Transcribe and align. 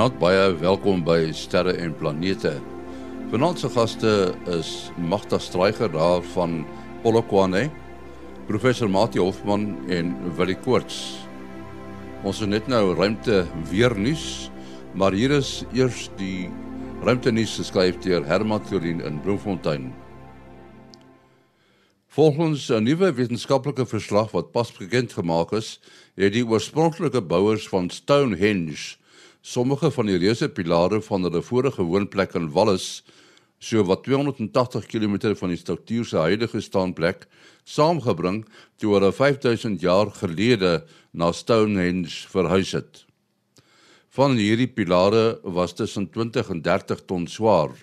Goeienaand, 0.00 0.22
baie 0.22 0.44
welkom 0.62 1.02
by 1.04 1.28
Sterre 1.36 1.74
en 1.76 1.90
Planete. 1.92 2.54
Vanaand 3.28 3.60
se 3.60 3.68
gaste 3.68 4.12
is 4.48 4.68
Magda 4.96 5.36
Straiger 5.36 5.90
daar 5.92 6.22
van 6.32 6.62
Polokwane, 7.02 7.66
professor 8.48 8.88
Mati 8.88 9.20
Hofman 9.20 9.66
en 9.92 10.14
Willie 10.38 10.56
Koorts. 10.56 11.18
Ons 12.24 12.40
het 12.40 12.48
net 12.48 12.70
nou 12.72 12.94
ruimte 12.96 13.42
weer 13.68 13.92
nuus, 13.92 14.48
maar 14.96 15.12
hier 15.12 15.34
is 15.36 15.66
eers 15.76 16.06
die 16.16 16.48
ruimte 17.04 17.28
nuus 17.36 17.58
geskryf 17.60 17.98
deur 18.00 18.24
Herman 18.24 18.64
Turin 18.70 19.04
in 19.04 19.20
Bloemfontein. 19.20 19.90
Volgens 22.08 22.70
'n 22.70 22.88
nuwe 22.88 23.12
wetenskaplike 23.12 23.84
verslag 23.84 24.32
wat 24.32 24.50
pas 24.52 24.72
bekend 24.72 25.12
gemaak 25.12 25.52
is, 25.52 25.78
het 26.16 26.32
die 26.32 26.46
oorspronklike 26.46 27.20
bouers 27.20 27.68
van 27.68 27.90
Stonehenge 27.90 28.96
sommige 29.42 29.90
van 29.90 30.06
die 30.06 30.18
reuse 30.20 30.48
pilare 30.48 31.00
van 31.00 31.24
hulle 31.24 31.42
vorige 31.42 31.82
woonplek 31.82 32.34
in 32.36 32.50
Wallis, 32.52 33.02
so 33.60 33.84
wat 33.84 34.04
280 34.04 34.86
km 34.88 35.34
van 35.36 35.52
die 35.52 35.60
struktuur 35.60 36.04
se 36.04 36.16
huidige 36.16 36.60
staanplek, 36.60 37.26
saamgebring 37.64 38.44
toe 38.80 38.94
hulle 38.96 39.12
5000 39.12 39.80
jaar 39.80 40.10
gelede 40.16 40.80
na 41.12 41.32
Stonehenge 41.32 42.28
verhuis 42.32 42.72
het. 42.76 43.04
Van 44.10 44.34
hierdie 44.36 44.68
pilare 44.68 45.38
was 45.44 45.76
tussen 45.78 46.08
20 46.10 46.50
en 46.50 46.62
30 46.62 47.04
ton 47.06 47.26
swaar. 47.30 47.76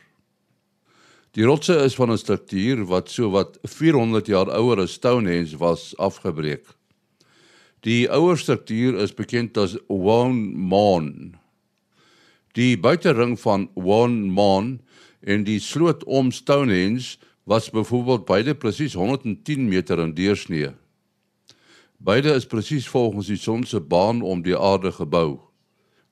Die 1.37 1.45
rotse 1.45 1.75
is 1.85 1.95
van 1.95 2.11
'n 2.11 2.17
struktuur 2.17 2.85
wat 2.85 3.09
so 3.09 3.29
wat 3.29 3.57
400 3.63 4.27
jaar 4.27 4.49
ouer 4.49 4.81
as 4.81 4.93
Stonehenge 4.93 5.57
was 5.57 5.93
afgebreek. 5.97 6.65
Die 7.85 8.09
ouer 8.09 8.37
struktuur 8.37 8.97
is 8.99 9.13
bekend 9.13 9.57
as 9.57 9.77
One 9.87 10.51
Mon. 10.55 11.37
Die 12.57 12.73
buitering 12.79 13.35
van 13.37 13.67
One 13.75 14.31
Mon 14.33 14.79
en 15.21 15.43
die 15.45 15.59
sloot 15.61 16.01
om 16.09 16.31
Stonehenge 16.33 17.19
was 17.45 17.69
byvoorbeeld 17.69 18.25
beide 18.25 18.55
presies 18.57 18.95
110 18.97 19.67
meter 19.69 19.99
in 20.01 20.15
deursnee. 20.17 20.71
Beide 21.97 22.33
is 22.33 22.49
presies 22.49 22.87
volgens 22.89 23.29
die 23.29 23.37
son 23.37 23.61
se 23.63 23.77
baan 23.79 24.23
om 24.25 24.41
die 24.41 24.57
aarde 24.57 24.91
gebou. 24.91 25.37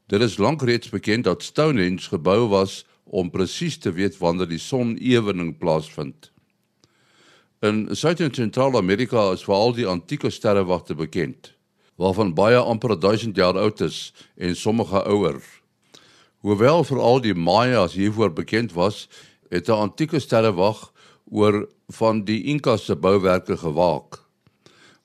Dit 0.05 0.21
is 0.21 0.37
lank 0.37 0.61
reeds 0.61 0.93
bekend 0.93 1.25
dat 1.25 1.43
Stonehenge 1.43 2.13
gebou 2.13 2.45
was 2.53 2.83
om 3.03 3.33
presies 3.33 3.81
te 3.81 3.91
weet 3.91 4.21
wanneer 4.21 4.49
die 4.53 4.61
son-ewening 4.61 5.57
plaasvind. 5.57 6.29
In 7.65 7.87
Suid- 7.95 8.21
en 8.21 8.33
Sentraal-Amerika 8.33 9.31
is 9.33 9.49
veral 9.49 9.73
die 9.73 9.89
antieke 9.89 10.29
sterrewagte 10.29 10.93
bekend, 10.93 11.55
waarvan 11.97 12.37
baie 12.37 12.61
amper 12.61 12.99
1000 12.99 13.35
jaar 13.35 13.57
oud 13.57 13.81
is 13.81 14.13
en 14.37 14.55
sommige 14.55 15.05
ouer. 15.09 15.41
Hoewel 16.45 16.83
veral 16.85 17.23
die 17.25 17.33
Mayas 17.33 17.95
hiervoor 17.97 18.29
bekend 18.37 18.75
was, 18.77 19.07
het 19.49 19.67
'n 19.67 19.81
antieke 19.85 20.19
sterrewag 20.19 20.91
oor 21.25 21.65
van 21.87 22.23
die 22.23 22.43
Inka 22.43 22.77
se 22.77 22.95
bouwerke 22.95 23.57
gewaak, 23.57 24.21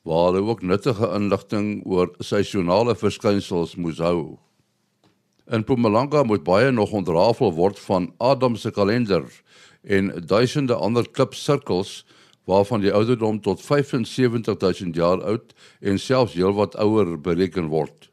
waar 0.03 0.33
hulle 0.33 0.43
ook 0.43 0.63
nuttige 0.63 1.09
inligting 1.15 1.87
oor 1.87 2.13
seisonale 2.19 2.95
verskynsels 2.95 3.75
moes 3.77 3.99
hou. 3.99 4.37
In 5.47 5.61
Mpumalanga 5.61 6.23
moet 6.23 6.45
baie 6.45 6.71
nog 6.71 6.93
ontrafel 6.93 7.53
word 7.53 7.79
van 7.79 8.13
Adam 8.19 8.57
se 8.57 8.71
kalender 8.71 9.25
en 9.83 10.13
duisende 10.27 10.75
ander 10.75 11.11
klipsirkels 11.11 12.05
waarvan 12.45 12.81
die 12.81 12.93
ouderdom 12.93 13.41
tot 13.41 13.61
75000 13.61 14.95
jaar 14.95 15.23
oud 15.23 15.55
en 15.81 15.99
selfs 15.99 16.35
heelwat 16.35 16.77
ouer 16.77 17.21
bereken 17.21 17.67
word. 17.67 18.11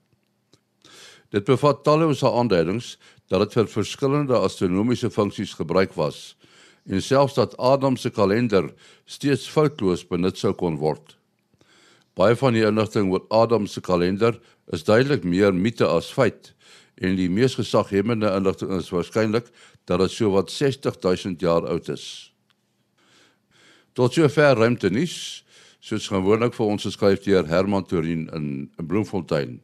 Dit 1.30 1.44
bevat 1.44 1.84
tallose 1.84 2.30
aanduidings 2.32 2.96
dat 3.28 3.44
dit 3.44 3.58
vir 3.58 3.70
verskillende 3.72 4.38
astronomiese 4.40 5.10
funksies 5.12 5.56
gebruik 5.60 5.96
was 6.00 6.36
en 6.88 7.02
selfs 7.04 7.36
dat 7.36 7.58
Adam 7.58 7.98
se 7.98 8.10
kalender 8.10 8.70
steeds 9.06 9.50
foutloos 9.52 10.06
benut 10.08 10.38
sou 10.40 10.54
kon 10.56 10.78
word. 10.80 11.18
Baie 12.16 12.36
van 12.40 12.56
die 12.56 12.64
inligting 12.66 13.12
oor 13.12 13.26
Adam 13.30 13.68
se 13.68 13.84
kalender 13.84 14.40
is 14.74 14.86
duidelik 14.88 15.28
meer 15.28 15.54
mite 15.54 15.88
as 15.88 16.08
feit 16.14 16.54
en 16.98 17.18
die 17.20 17.30
mees 17.30 17.58
gesaghebende 17.60 18.32
inligting 18.34 18.72
is 18.80 18.90
waarskynlik 18.94 19.52
dat 19.86 20.02
dit 20.02 20.16
so 20.16 20.32
wat 20.34 20.52
60000 20.52 21.44
jaar 21.44 21.68
oud 21.68 21.92
is. 21.94 22.32
Tot 23.94 24.14
sover 24.14 24.58
ruimte 24.58 24.90
nuus, 24.94 25.44
soos 25.80 26.08
gewoonlik 26.12 26.56
vir 26.58 26.72
ons 26.74 26.88
geskryf 26.88 27.24
deur 27.26 27.48
Herman 27.50 27.86
Torin 27.86 28.28
in, 28.34 28.50
in 28.78 28.88
Bloemfontein. 28.88 29.60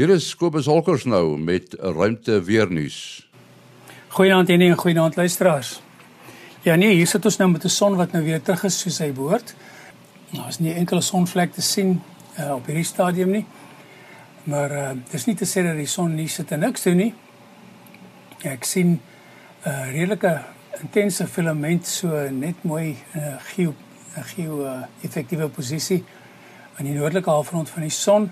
Hier 0.00 0.08
is 0.08 0.30
Kobus 0.32 0.64
Holkers 0.64 1.02
nou 1.04 1.36
met 1.36 1.74
ruimte 1.76 2.38
weer 2.42 2.70
nuus. 2.72 3.28
Goeienaand 4.08 4.48
en 4.48 4.76
goeienaand 4.76 5.16
luisteraars. 5.16 5.82
Ja 6.64 6.74
nee, 6.74 6.94
hier 6.94 7.06
sit 7.06 7.24
ons 7.24 7.36
nou 7.36 7.50
met 7.50 7.64
'n 7.64 7.68
son 7.68 7.96
wat 7.96 8.12
nou 8.12 8.24
weer 8.24 8.40
terug 8.42 8.64
is 8.64 8.78
soos 8.80 8.98
hy 8.98 9.12
behoort. 9.12 9.54
Nou 10.30 10.48
is 10.48 10.58
nie 10.58 10.72
enkele 10.72 11.00
sonvlek 11.00 11.52
te 11.52 11.60
sien 11.60 12.00
uh, 12.38 12.54
op 12.54 12.66
hierdie 12.66 12.84
stadium 12.84 13.30
nie. 13.30 13.44
Maar 14.42 14.70
uh, 14.72 14.90
dis 15.10 15.26
nie 15.26 15.36
te 15.36 15.44
sê 15.44 15.62
dat 15.62 15.76
die 15.76 15.86
son 15.86 16.14
nie 16.14 16.28
sit 16.28 16.50
en 16.50 16.60
niks 16.60 16.82
doen 16.82 16.96
nie. 16.96 17.14
Ek 18.42 18.64
sien 18.64 18.88
'n 18.88 19.00
uh, 19.68 19.92
redelike 19.92 20.40
intense 20.80 21.26
filament 21.26 21.86
so 21.86 22.28
net 22.30 22.62
mooi 22.62 22.96
uh, 23.16 23.36
geo 23.52 23.74
geo 24.14 24.64
uh, 24.64 24.82
effektiewe 25.02 25.48
posisie 25.48 26.04
aan 26.78 26.84
die 26.84 26.94
noordelike 26.94 27.30
halfrond 27.30 27.68
van 27.68 27.82
die 27.82 27.90
son. 27.90 28.30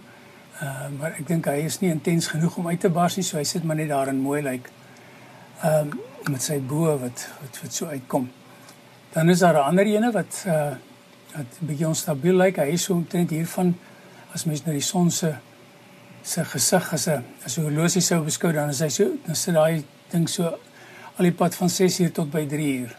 Uh, 0.58 0.88
maar 0.98 1.14
ek 1.14 1.26
dink 1.26 1.46
hy 1.46 1.60
is 1.68 1.78
nie 1.78 1.90
intens 1.90 2.26
genoeg 2.26 2.56
om 2.58 2.66
uit 2.66 2.80
te 2.80 2.90
bars 2.90 3.16
nie, 3.16 3.22
so 3.22 3.38
hy 3.38 3.44
sit 3.46 3.62
maar 3.64 3.76
net 3.78 3.92
daar 3.92 4.10
en 4.10 4.18
mooi 4.18 4.40
lyk. 4.42 4.66
Like, 4.66 4.70
ehm 5.62 5.90
um, 5.94 6.06
met 6.28 6.42
sy 6.42 6.58
bo 6.60 6.90
wat 6.98 7.22
wat 7.40 7.58
wat 7.62 7.72
so 7.72 7.86
uitkom. 7.86 8.26
Dan 9.14 9.30
is 9.30 9.38
daar 9.38 9.54
'n 9.54 9.68
ander 9.70 9.86
ene 9.86 10.10
wat 10.12 10.44
uh 10.46 10.74
wat 11.34 11.58
bietjie 11.60 11.86
onstabiel 11.86 12.34
lyk. 12.34 12.56
Like. 12.56 12.60
Hy 12.60 12.74
is 12.74 12.82
so 12.82 12.94
omtrent 12.94 13.30
hiervan 13.30 13.74
as 14.34 14.44
mens 14.44 14.64
na 14.64 14.72
die 14.72 14.80
son 14.80 15.10
se 15.10 15.34
se 16.22 16.44
gesig 16.44 16.92
as 16.92 17.06
'n 17.08 17.24
as 17.44 17.58
'n 17.58 17.62
horlosie 17.62 18.00
sou 18.00 18.24
beskou 18.24 18.52
dan 18.52 18.68
is 18.68 18.80
hy 18.80 18.88
so 18.88 19.04
dan 19.26 19.34
sit 19.34 19.54
daai 19.54 19.84
ding 20.10 20.28
so 20.28 20.44
al 21.16 21.24
die 21.24 21.32
pad 21.32 21.54
van 21.54 21.70
6 21.70 22.00
uur 22.00 22.12
tot 22.12 22.30
by 22.30 22.46
3 22.46 22.78
uur. 22.78 22.96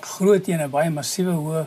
Groot 0.00 0.48
ene, 0.48 0.68
baie 0.68 0.90
massiewe 0.90 1.32
hoë 1.32 1.66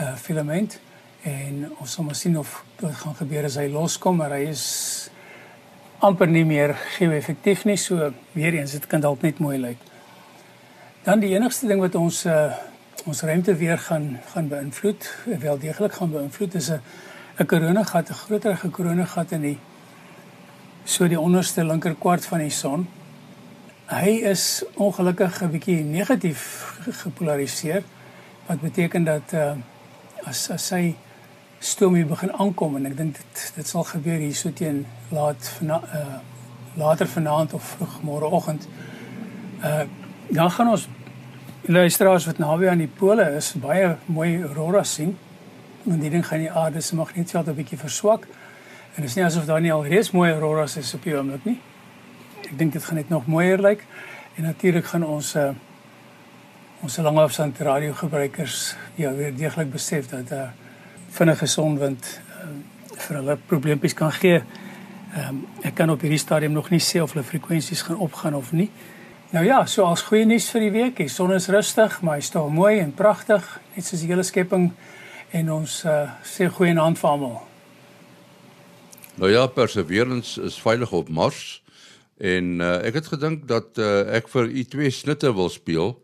uh 0.00 0.16
filament 0.16 0.78
en 1.22 1.70
ons 1.78 1.92
sal 1.92 2.04
maar 2.04 2.18
sien 2.18 2.38
of 2.38 2.64
dit 2.80 2.94
gaan 2.94 3.14
gebeur 3.14 3.44
as 3.46 3.56
hy 3.60 3.68
loskom 3.70 4.16
maar 4.18 4.34
hy 4.34 4.48
is 4.50 4.64
amper 6.02 6.26
nie 6.26 6.44
meer 6.44 6.74
geo-effektief 6.96 7.64
nie 7.68 7.78
so 7.78 8.10
weer 8.34 8.56
eens 8.58 8.74
dit 8.74 8.86
kan 8.90 9.00
dalk 9.00 9.22
net 9.22 9.38
mooi 9.38 9.58
lyk. 9.62 9.78
Dan 11.06 11.22
die 11.22 11.30
enigste 11.34 11.68
ding 11.70 11.82
wat 11.82 11.94
ons 11.98 12.24
uh, 12.26 12.50
ons 13.06 13.22
ruimte 13.26 13.54
weer 13.58 13.78
gaan 13.78 14.18
gaan 14.32 14.48
beïnvloed 14.50 15.06
wel 15.44 15.60
deeglik 15.62 15.94
gaan 15.98 16.10
beïnvloed 16.10 16.54
is 16.58 16.70
'n 16.70 16.80
'n 17.38 17.46
koronagat 17.46 18.10
'n 18.10 18.20
groter 18.24 18.58
koronagat 18.70 19.32
in 19.32 19.42
die 19.42 19.58
so 20.84 21.08
die 21.08 21.20
onderste 21.20 21.64
linker 21.64 21.94
kwart 21.94 22.26
van 22.26 22.38
die 22.38 22.50
son. 22.50 22.88
Hy 23.86 24.10
is 24.26 24.64
ongelukkig 24.74 25.42
'n 25.42 25.50
bietjie 25.50 25.84
negatief 25.84 26.42
gepolariseer 27.02 27.82
wat 28.46 28.60
beteken 28.60 29.04
dat 29.04 29.32
uh, 29.32 29.54
as 30.24 30.50
as 30.50 30.70
hy 30.70 30.96
stoom 31.62 31.94
hier 31.94 32.06
begin 32.06 32.32
aankom 32.32 32.76
en 32.76 32.86
ek 32.90 32.96
dink 32.98 33.18
dit 33.18 33.42
dit 33.56 33.68
sal 33.68 33.84
gebeur 33.86 34.18
hier 34.18 34.34
so 34.34 34.50
teen 34.50 34.82
laat 35.14 35.50
vana, 35.58 35.78
uh, 35.94 36.18
later 36.74 37.06
vanaand 37.06 37.52
of 37.54 37.74
vroeg 37.76 37.98
môreoggend. 38.06 38.68
Uh 39.62 39.84
dan 40.32 40.50
gaan 40.50 40.68
ons 40.72 40.86
luisteraars 41.68 42.24
wat 42.26 42.38
naby 42.40 42.68
aan 42.70 42.80
die 42.80 42.88
pole 42.98 43.24
is 43.36 43.50
baie 43.60 43.96
mooi 44.06 44.42
aurora 44.42 44.82
sien. 44.82 45.10
Want 45.82 46.00
die 46.00 46.10
ding 46.10 46.24
gaan 46.26 46.40
die 46.40 46.50
aarde 46.50 46.80
se 46.80 46.96
magnetveld 46.96 47.46
'n 47.46 47.54
bietjie 47.54 47.78
verswak. 47.78 48.24
En 48.94 49.02
dit 49.02 49.10
is 49.10 49.14
nie 49.14 49.24
asof 49.24 49.44
daar 49.44 49.60
nie 49.60 49.72
al 49.72 49.84
reeds 49.84 50.10
mooi 50.10 50.32
auroras 50.32 50.76
is 50.76 50.94
op 50.94 51.02
die 51.02 51.14
oomblik 51.16 51.44
nie. 51.44 51.60
Ek 52.42 52.58
dink 52.58 52.72
dit 52.72 52.84
gaan 52.84 52.96
net 52.96 53.08
nog 53.08 53.26
mooier 53.26 53.60
lyk. 53.60 53.86
En 54.36 54.42
natuurlik 54.42 54.86
gaan 54.86 55.04
ons 55.04 55.34
uh 55.34 55.50
ons 56.82 56.96
langafstand 56.96 57.58
radiogebruikers 57.58 58.76
ja 58.94 59.12
weer 59.14 59.36
deeglik 59.36 59.70
besef 59.70 60.08
dat 60.08 60.30
uh 60.32 60.48
vinnige 61.12 61.46
sonwind 61.46 62.08
uh, 62.08 62.48
vir 62.96 63.18
hulle 63.20 63.38
probleempies 63.50 63.94
kan 63.98 64.12
gee. 64.12 64.42
Ehm 65.12 65.28
um, 65.28 65.44
ek 65.62 65.76
kan 65.78 65.90
op 65.92 66.00
hierdie 66.00 66.20
stadium 66.20 66.52
nog 66.56 66.70
nie 66.72 66.80
sê 66.80 67.02
of 67.02 67.12
hulle 67.12 67.24
frekwensies 67.24 67.82
gaan 67.86 68.00
opgaan 68.00 68.34
of 68.34 68.52
nie. 68.52 68.70
Nou 69.32 69.44
ja, 69.44 69.62
so 69.66 69.84
as 69.88 70.02
goeie 70.04 70.26
nuus 70.28 70.50
vir 70.52 70.60
die 70.66 70.72
week, 70.72 70.98
die 71.00 71.08
son 71.08 71.32
is 71.32 71.48
rustig, 71.48 72.00
maar 72.04 72.18
hy 72.18 72.24
staan 72.24 72.52
mooi 72.52 72.78
en 72.82 72.90
pragtig, 72.92 73.46
net 73.72 73.86
soos 73.86 74.02
die 74.04 74.10
hele 74.10 74.24
skepping 74.28 74.66
en 75.32 75.52
ons 75.54 75.76
uh, 75.88 76.02
sê 76.24 76.50
goeie 76.52 76.74
aand 76.76 77.00
vir 77.00 77.08
almal. 77.08 77.38
Nou 79.20 79.30
ja, 79.32 79.46
Perseverance 79.48 80.40
is 80.40 80.58
veilig 80.60 80.92
op 80.92 81.08
Mars 81.08 81.62
en 82.20 82.60
uh, 82.60 82.74
ek 82.84 83.00
het 83.00 83.08
gedink 83.12 83.46
dat 83.48 83.80
uh, 83.80 84.04
ek 84.16 84.28
vir 84.32 84.48
u 84.48 84.64
twee 84.74 84.92
snitte 84.92 85.32
wil 85.32 85.48
speel 85.52 85.94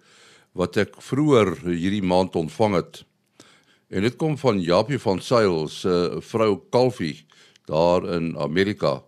wat 0.56 0.76
ek 0.81 0.96
vroeër 1.04 1.54
hierdie 1.69 2.04
maand 2.04 2.37
ontvang 2.37 2.81
het. 2.81 3.02
En 3.88 4.05
dit 4.05 4.17
kom 4.17 4.37
van 4.38 4.61
Japie 4.61 4.99
van 5.00 5.20
Sail 5.20 5.69
se 5.69 6.17
vrou 6.20 6.58
Kalfie 6.70 7.26
daar 7.64 8.05
in 8.12 8.35
Amerika. 8.38 9.00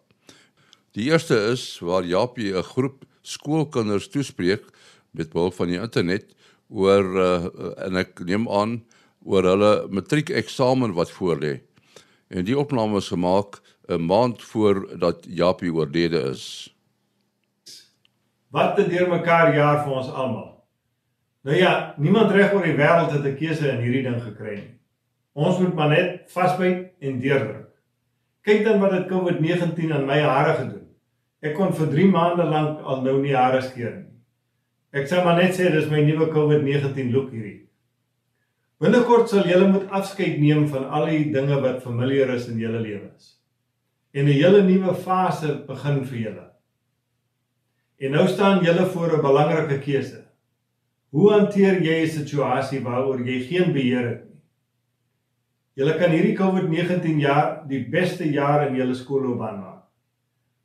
Die 0.97 1.11
eerste 1.11 1.37
is 1.53 1.79
waar 1.85 2.05
Japie 2.05 2.55
'n 2.57 2.63
groep 2.63 3.05
skoolkinders 3.23 4.09
toespreek 4.09 4.65
met 5.11 5.33
behulp 5.33 5.55
van 5.55 5.67
die 5.67 5.81
internet 5.81 6.35
oor 6.69 7.05
uh, 7.05 7.45
en 7.87 7.97
ek 7.97 8.25
neem 8.25 8.49
aan 8.49 8.85
oor 9.23 9.45
hulle 9.45 9.87
matriekeksamen 9.91 10.93
wat 10.93 11.11
voorlê. 11.11 11.61
En 12.29 12.45
die 12.45 12.59
opname 12.59 12.97
is 12.97 13.09
gemaak 13.09 13.61
'n 13.89 14.01
maand 14.01 14.43
voor 14.43 14.99
dat 14.99 15.27
Japie 15.29 15.75
oorlede 15.75 16.21
is. 16.31 16.75
Wat 18.49 18.79
'n 18.79 18.89
deurmekaar 18.89 19.55
jaar 19.55 19.85
vir 19.85 19.93
ons 19.93 20.09
almal. 20.09 20.50
Nou 21.43 21.57
ja, 21.57 21.95
niemand 21.97 22.31
reg 22.31 22.53
oor 22.53 22.67
die 22.67 22.77
wêreld 22.77 23.13
het 23.13 23.25
'n 23.25 23.37
keuse 23.37 23.69
in 23.69 23.81
hierdie 23.81 24.03
ding 24.03 24.21
gekry 24.23 24.55
nie. 24.55 24.75
Ons 25.33 25.59
moet 25.59 25.75
maar 25.75 25.89
net 25.89 26.31
vasbyt 26.31 26.91
en 27.01 27.21
deurdruk. 27.21 27.69
Kyk 28.43 28.65
dan 28.65 28.81
wat 28.81 28.91
dit 28.91 29.09
COVID-19 29.09 29.93
aan 29.93 30.07
my 30.07 30.21
hare 30.21 30.55
gedoen. 30.55 30.87
Ek 31.41 31.55
kon 31.55 31.73
vir 31.73 31.87
3 31.87 32.07
maande 32.11 32.45
lank 32.45 32.81
al 32.85 33.03
nou 33.03 33.21
nie 33.23 33.35
hare 33.35 33.61
skeer 33.63 33.95
nie. 33.97 34.11
Ek 34.93 35.09
sê 35.09 35.25
maar 35.25 35.37
net 35.37 35.55
sê 35.55 35.71
dis 35.73 35.91
my 35.91 36.03
nuwe 36.05 36.29
COVID-19 36.33 37.13
look 37.13 37.31
hierdie. 37.31 37.67
Binnekort 38.81 39.29
sal 39.29 39.45
julle 39.49 39.69
moet 39.69 39.91
afskeid 39.91 40.39
neem 40.41 40.67
van 40.69 40.89
al 40.89 41.07
die 41.07 41.33
dinge 41.33 41.61
wat 41.61 41.83
familier 41.83 42.31
is 42.35 42.49
in 42.49 42.59
julle 42.59 42.81
lewens. 42.81 43.37
En 44.13 44.25
'n 44.25 44.33
hele 44.33 44.63
nuwe 44.63 44.95
fase 44.95 45.65
begin 45.67 46.05
vir 46.05 46.19
julle. 46.19 46.47
En 48.01 48.11
nou 48.11 48.27
staan 48.29 48.65
julle 48.65 48.87
voor 48.87 49.17
'n 49.17 49.23
belangrike 49.23 49.79
keuse. 49.79 50.30
Hoe 51.11 51.31
hanteer 51.33 51.81
jy 51.83 52.03
'n 52.05 52.11
situasie 52.11 52.81
waaroor 52.83 53.21
jy 53.27 53.41
geen 53.49 53.73
beheer 53.73 54.09
het 54.09 54.25
nie? 54.25 54.41
Julle 55.75 55.97
kan 55.99 56.11
hierdie 56.11 56.37
COVID-19 56.37 57.19
jaar 57.19 57.65
die 57.69 57.89
beste 57.91 58.25
jaar 58.31 58.69
in 58.69 58.77
julle 58.77 58.95
skoolloopbaan 58.95 59.61
maak. 59.61 59.85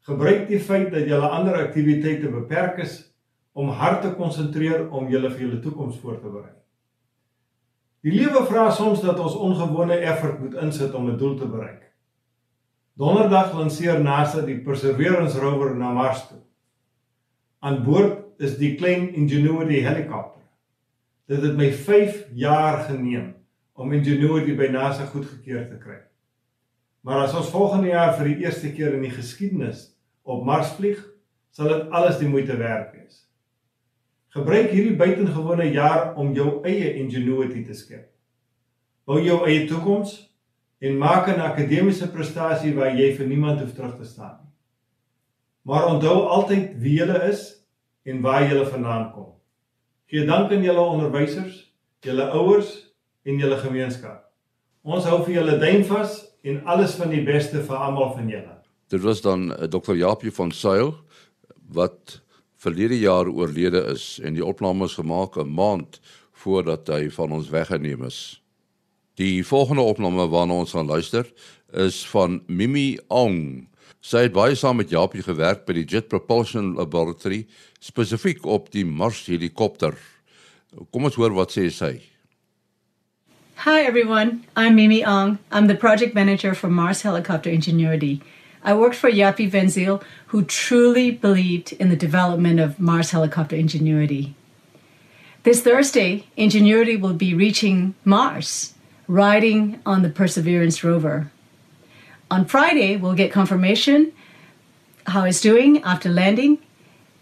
Gebruik 0.06 0.48
die 0.48 0.60
feit 0.60 0.92
dat 0.92 1.08
julle 1.08 1.30
ander 1.30 1.56
aktiwiteite 1.56 2.30
beperk 2.30 2.78
is 2.84 3.16
om 3.54 3.70
hard 3.70 4.02
te 4.02 4.12
konsentreer 4.18 4.90
om 4.92 5.08
julle 5.10 5.32
vir 5.32 5.48
julle 5.48 5.60
toekoms 5.64 5.98
voor 6.00 6.20
te 6.20 6.30
berei. 6.30 6.54
Die 8.06 8.12
lewe 8.14 8.44
vra 8.46 8.68
soms 8.72 9.02
dat 9.02 9.20
ons 9.20 9.36
ongewone 9.36 9.96
effort 9.98 10.40
moet 10.40 10.60
insit 10.62 10.94
om 10.94 11.10
'n 11.10 11.18
doel 11.18 11.36
te 11.36 11.48
bereik. 11.48 11.82
Donderdag 12.94 13.54
lanseer 13.54 14.00
NASA 14.00 14.42
die 14.42 14.60
Perseverance 14.60 15.40
rover 15.40 15.76
na 15.76 15.92
Mars 15.92 16.28
toe. 16.28 16.38
Aan 17.60 17.84
boord 17.84 18.25
is 18.40 18.58
die 18.60 18.76
klein 18.76 19.10
Ingenuity 19.16 19.82
helikopter. 19.86 20.44
Dit 21.30 21.42
het 21.42 21.56
my 21.58 21.72
5 21.72 22.26
jaar 22.38 22.84
geneem 22.90 23.34
om 23.74 23.94
Ingenuity 23.94 24.56
by 24.56 24.70
NASA 24.72 25.06
goedgekeur 25.10 25.68
te 25.70 25.80
kry. 25.82 26.00
Maar 27.06 27.26
as 27.26 27.36
ons 27.38 27.52
volgende 27.54 27.92
jaar 27.92 28.16
vir 28.18 28.32
die 28.32 28.46
eerste 28.46 28.72
keer 28.74 28.96
in 28.98 29.06
die 29.06 29.14
geskiedenis 29.14 29.92
op 30.26 30.46
Mars 30.46 30.74
vlieg, 30.78 31.02
sal 31.54 31.70
dit 31.70 31.92
alles 31.94 32.18
die 32.20 32.30
moeite 32.30 32.58
werd 32.58 32.94
wees. 32.96 33.24
Gebruik 34.36 34.72
hierdie 34.74 34.98
buitengewone 35.00 35.70
jaar 35.72 36.16
om 36.20 36.34
jou 36.36 36.60
eie 36.68 36.96
Ingenuity 37.00 37.64
te 37.64 37.78
skep. 37.78 38.10
Bou 39.06 39.20
jou 39.22 39.44
eie 39.46 39.68
toekoms 39.70 40.18
en 40.82 40.98
maak 40.98 41.30
'n 41.30 41.40
akademiese 41.40 42.12
prestasie 42.12 42.74
waar 42.76 42.92
jy 42.98 43.14
vir 43.16 43.28
niemand 43.28 43.60
hoef 43.60 43.74
terug 43.74 43.98
te 43.98 44.06
staan 44.06 44.40
nie. 44.44 44.54
Maar 45.62 45.88
onthou 45.88 46.28
altyd 46.28 46.76
wie 46.82 47.00
jy 47.00 47.30
is 47.30 47.65
en 48.06 48.22
waar 48.22 48.46
jy 48.46 48.66
vandaan 48.70 49.12
kom. 49.14 49.32
Gee 50.06 50.26
dank 50.26 50.52
aan 50.52 50.64
julle 50.64 50.82
onderwysers, 50.82 51.74
julle 52.06 52.30
ouers 52.38 52.70
en 53.26 53.40
julle 53.42 53.58
gemeenskap. 53.58 54.22
Ons 54.86 55.08
hou 55.10 55.24
vir 55.26 55.40
julle 55.40 55.58
duim 55.58 55.82
vas 55.90 56.20
en 56.46 56.62
alles 56.70 56.94
van 57.00 57.10
die 57.10 57.24
beste 57.26 57.64
vir 57.66 57.82
almal 57.88 58.14
van 58.14 58.30
julle. 58.30 58.54
Dit 58.94 59.02
was 59.02 59.24
dan 59.26 59.50
eh, 59.56 59.66
Dr. 59.66 59.96
Japie 59.98 60.32
van 60.32 60.52
Sail 60.52 60.94
wat 61.74 62.22
verlede 62.62 63.00
jaar 63.00 63.28
oorlede 63.28 63.82
is 63.96 64.20
en 64.24 64.38
die 64.38 64.46
opname 64.46 64.86
is 64.86 64.98
gemaak 65.00 65.38
'n 65.38 65.50
maand 65.50 66.00
voordat 66.32 66.88
hy 66.88 67.10
van 67.10 67.32
ons 67.32 67.50
weggeneem 67.50 68.04
is. 68.06 68.42
Die 69.16 69.46
volgende 69.46 69.82
opname 69.82 70.28
waarna 70.28 70.54
ons 70.54 70.72
gaan 70.72 70.86
luister 70.86 71.26
is 71.74 72.06
van 72.08 72.44
Mimi 72.48 73.00
Ong. 73.08 73.68
Sy 74.06 74.28
het 74.28 74.34
baie 74.34 74.56
saam 74.56 74.78
met 74.78 74.92
Japie 74.94 75.24
gewerk 75.26 75.66
by 75.66 75.74
die 75.80 75.86
Jet 75.86 76.10
Propulsion 76.10 76.76
Laboratory, 76.78 77.46
spesifiek 77.82 78.46
op 78.46 78.68
die 78.74 78.86
Mars 78.86 79.24
helikopter. 79.26 79.98
Kom 80.92 81.08
ons 81.10 81.18
hoor 81.18 81.34
wat 81.34 81.56
sê 81.56 81.70
sy. 81.74 81.96
Hi 83.64 83.82
everyone, 83.82 84.44
I'm 84.56 84.76
Mimi 84.76 85.04
Ong. 85.04 85.40
I'm 85.52 85.68
the 85.68 85.76
project 85.76 86.14
manager 86.14 86.54
for 86.54 86.70
Mars 86.70 87.02
Helicopter 87.02 87.50
Ingenuity. 87.50 88.22
I 88.64 88.74
worked 88.74 88.96
for 88.96 89.10
Yapi 89.10 89.50
Venzil, 89.50 90.04
who 90.28 90.44
truly 90.44 91.12
believed 91.12 91.72
in 91.74 91.90
the 91.90 91.96
development 91.96 92.60
of 92.60 92.80
Mars 92.80 93.12
Helicopter 93.12 93.56
Ingenuity. 93.56 94.36
This 95.44 95.62
Thursday, 95.62 96.26
Ingenuity 96.36 96.98
will 96.98 97.14
be 97.14 97.34
reaching 97.34 97.96
Mars, 98.04 98.74
riding 99.08 99.80
on 99.86 100.02
the 100.02 100.10
Perseverance 100.10 100.84
rover. 100.84 101.32
On 102.32 102.46
Friday, 102.46 102.98
we'll 102.98 103.14
get 103.14 103.32
confirmation 103.32 104.12
how 105.08 105.24
it's 105.24 105.42
doing 105.42 105.84
after 105.84 106.10
landing. 106.10 106.58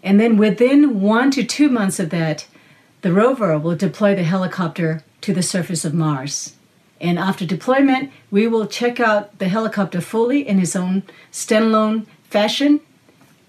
And 0.02 0.18
then 0.18 0.36
within 0.36 1.00
one 1.00 1.30
to 1.32 1.44
two 1.44 1.68
months 1.68 2.00
of 2.00 2.10
that, 2.10 2.46
the 3.02 3.12
rover 3.12 3.58
will 3.58 3.76
deploy 3.76 4.14
the 4.14 4.24
helicopter 4.24 5.04
to 5.20 5.34
the 5.34 5.42
surface 5.42 5.84
of 5.84 5.94
Mars. 5.94 6.54
And 7.00 7.18
after 7.18 7.44
deployment, 7.44 8.10
we 8.30 8.48
will 8.48 8.66
check 8.66 8.98
out 8.98 9.38
the 9.38 9.48
helicopter 9.48 10.00
fully 10.00 10.46
in 10.46 10.58
its 10.58 10.74
own 10.74 11.02
standalone 11.30 12.06
fashion. 12.30 12.80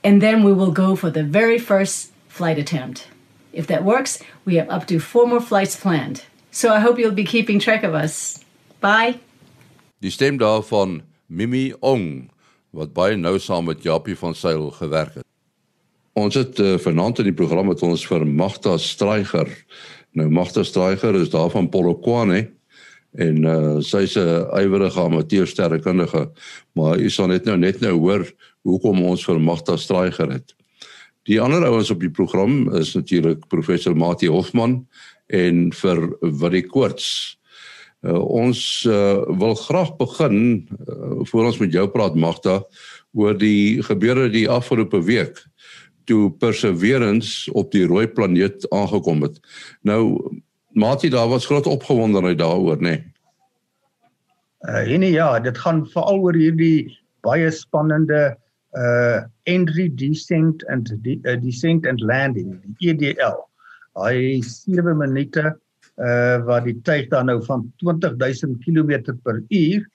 And 0.03 0.21
then 0.21 0.43
we 0.43 0.51
will 0.51 0.71
go 0.71 0.95
for 0.95 1.09
the 1.09 1.23
very 1.23 1.57
first 1.57 2.11
flight 2.27 2.59
attempt. 2.59 3.07
If 3.53 3.67
that 3.67 3.85
works, 3.85 4.21
we 4.43 4.55
have 4.55 4.69
up 4.69 4.87
to 4.87 4.99
four 4.99 5.25
more 5.25 5.39
flights 5.39 5.75
planned. 5.75 6.25
So 6.51 6.73
I 6.73 6.79
hope 6.79 6.99
you'll 6.99 7.11
be 7.11 7.23
keeping 7.23 7.59
track 7.59 7.83
of 7.83 7.93
us. 7.93 8.43
Bye. 8.81 9.19
Die 10.01 10.09
stem 10.09 10.37
daarvan 10.37 11.03
Mimi 11.27 11.73
Ong 11.79 12.29
wat 12.75 12.93
baie 12.93 13.15
nou 13.17 13.37
saam 13.39 13.69
met 13.69 13.83
Japie 13.83 14.17
van 14.19 14.35
Sail 14.35 14.67
gewerk 14.75 15.21
het. 15.21 15.27
Ons 16.15 16.35
het 16.39 16.59
uh, 16.59 16.75
vanaand 16.79 17.19
in 17.23 17.29
die 17.29 17.35
program 17.35 17.69
met 17.71 17.81
ons 17.83 18.03
vir 18.07 18.25
Magda 18.27 18.77
Straiger. 18.79 19.49
Nou 20.15 20.29
Magda 20.31 20.63
Straiger 20.63 21.15
is 21.19 21.31
daar 21.33 21.49
van 21.51 21.69
Polokwane 21.71 22.45
en 23.15 23.47
uh, 23.47 23.79
sy's 23.79 24.17
'n 24.19 24.47
ywerige 24.59 24.99
amateursterrekundige, 24.99 26.31
maar 26.75 26.99
u 26.99 27.09
sal 27.09 27.27
net 27.27 27.45
nou 27.45 27.57
net 27.57 27.79
nou 27.79 27.95
hoor 27.99 28.27
hoekom 28.63 29.03
ons 29.03 29.25
vir 29.25 29.39
Magda 29.39 29.77
Straiger 29.77 30.31
het. 30.31 30.55
Die 31.25 31.41
ander 31.41 31.65
ouens 31.65 31.89
op 31.89 31.99
die 31.99 32.11
program 32.11 32.73
is 32.75 32.93
natuurlik 32.93 33.47
professor 33.47 33.95
Mati 33.95 34.27
Hofman 34.27 34.87
en 35.27 35.71
vir 35.73 36.17
Willie 36.21 36.67
Koorts. 36.67 37.37
Uh, 38.05 38.21
ons 38.21 38.59
uh, 38.85 39.23
wil 39.39 39.55
graag 39.57 39.95
begin 39.97 40.37
uh, 40.69 41.25
voor 41.25 41.47
ons 41.49 41.57
met 41.57 41.73
jou 41.73 41.87
praat 41.89 42.13
Magda 42.13 42.59
oor 43.17 43.33
die 43.33 43.81
gebeure 43.81 44.27
die 44.29 44.45
afgelope 44.51 44.99
week 45.07 45.41
toe 46.05 46.29
Perseverance 46.37 47.49
op 47.57 47.71
die 47.73 47.85
rooi 47.89 48.05
planeet 48.05 48.67
aangekom 48.69 49.25
het. 49.25 49.39
Nou 49.81 50.21
Mati 50.75 51.09
daar 51.09 51.31
was 51.31 51.47
groot 51.49 51.65
opgewondenheid 51.65 52.37
daaroor 52.37 52.77
nê. 52.77 52.93
Nee. 52.99 53.03
Uh 54.69 54.93
en 54.93 55.01
ja, 55.01 55.39
dit 55.39 55.57
gaan 55.57 55.85
veral 55.89 56.21
oor 56.21 56.37
hierdie 56.37 56.91
baie 57.25 57.49
spannende 57.51 58.35
uh 58.77 59.23
entry 59.49 59.89
descent 59.95 60.65
and 60.69 60.93
de, 61.01 61.17
uh, 61.23 61.37
descent 61.41 61.87
and 61.87 62.01
landing, 62.01 62.59
die 62.77 62.93
EDL. 62.93 63.39
Hy 63.97 64.41
7 64.45 64.97
minute 64.97 65.55
uh 66.03 66.43
wat 66.43 66.65
die 66.67 66.75
tyd 66.83 67.09
dan 67.09 67.29
nou 67.31 67.39
van 67.45 67.63
20000 67.79 68.57
km 68.65 69.13
per 69.23 69.43
uur 69.49 69.85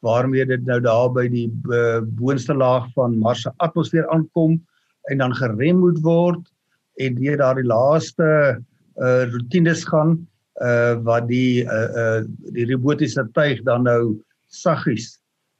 waarmee 0.00 0.46
dit 0.46 0.64
nou 0.64 0.80
daar 0.80 1.10
by 1.12 1.26
die 1.28 1.48
uh, 1.68 2.00
boonste 2.16 2.54
laag 2.56 2.86
van 2.96 3.18
Mars 3.20 3.42
se 3.44 3.52
atmosfeer 3.60 4.08
aankom 4.08 4.56
en 5.12 5.20
dan 5.20 5.34
gerem 5.36 5.82
moet 5.82 6.00
word 6.00 6.48
en 7.00 7.16
deur 7.20 7.36
daardie 7.40 7.68
laaste 7.68 8.28
uh 9.00 9.24
rotines 9.32 9.84
gaan 9.88 10.16
uh 10.64 10.96
wat 11.04 11.28
die 11.28 11.64
uh 11.64 11.88
uh 12.02 12.20
die 12.56 12.66
robotiese 12.72 13.24
tuig 13.36 13.62
dan 13.68 13.84
nou 13.88 14.16
saggies 14.48 15.18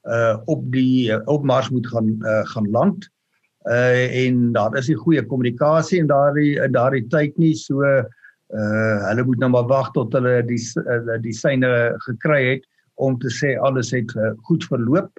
uh 0.09 0.37
op 0.45 0.65
die 0.73 1.11
uh, 1.13 1.21
op 1.25 1.45
Mars 1.45 1.69
moet 1.69 1.87
gaan 1.87 2.17
uh 2.25 2.41
gaan 2.53 2.69
land. 2.71 3.09
Uh 3.69 4.25
en 4.25 4.51
daar 4.53 4.77
is 4.77 4.89
nie 4.89 4.97
goeie 4.97 5.25
kommunikasie 5.25 5.99
in 6.01 6.09
daardie 6.09 6.57
daardie 6.73 7.07
tyd 7.09 7.37
nie. 7.37 7.53
So 7.55 7.85
uh 7.85 8.03
uh 8.51 8.97
hulle 9.07 9.23
moet 9.23 9.39
nou 9.39 9.49
maar 9.53 9.67
wag 9.69 9.91
tot 9.95 10.13
hulle 10.17 10.41
die 10.47 10.59
uh, 10.81 11.17
die 11.23 11.35
syne 11.35 11.69
gekry 12.07 12.41
het 12.55 12.65
om 13.01 13.17
te 13.19 13.31
sê 13.31 13.55
alles 13.59 13.91
het 13.95 14.11
uh, 14.17 14.33
goed 14.47 14.65
verloop. 14.67 15.11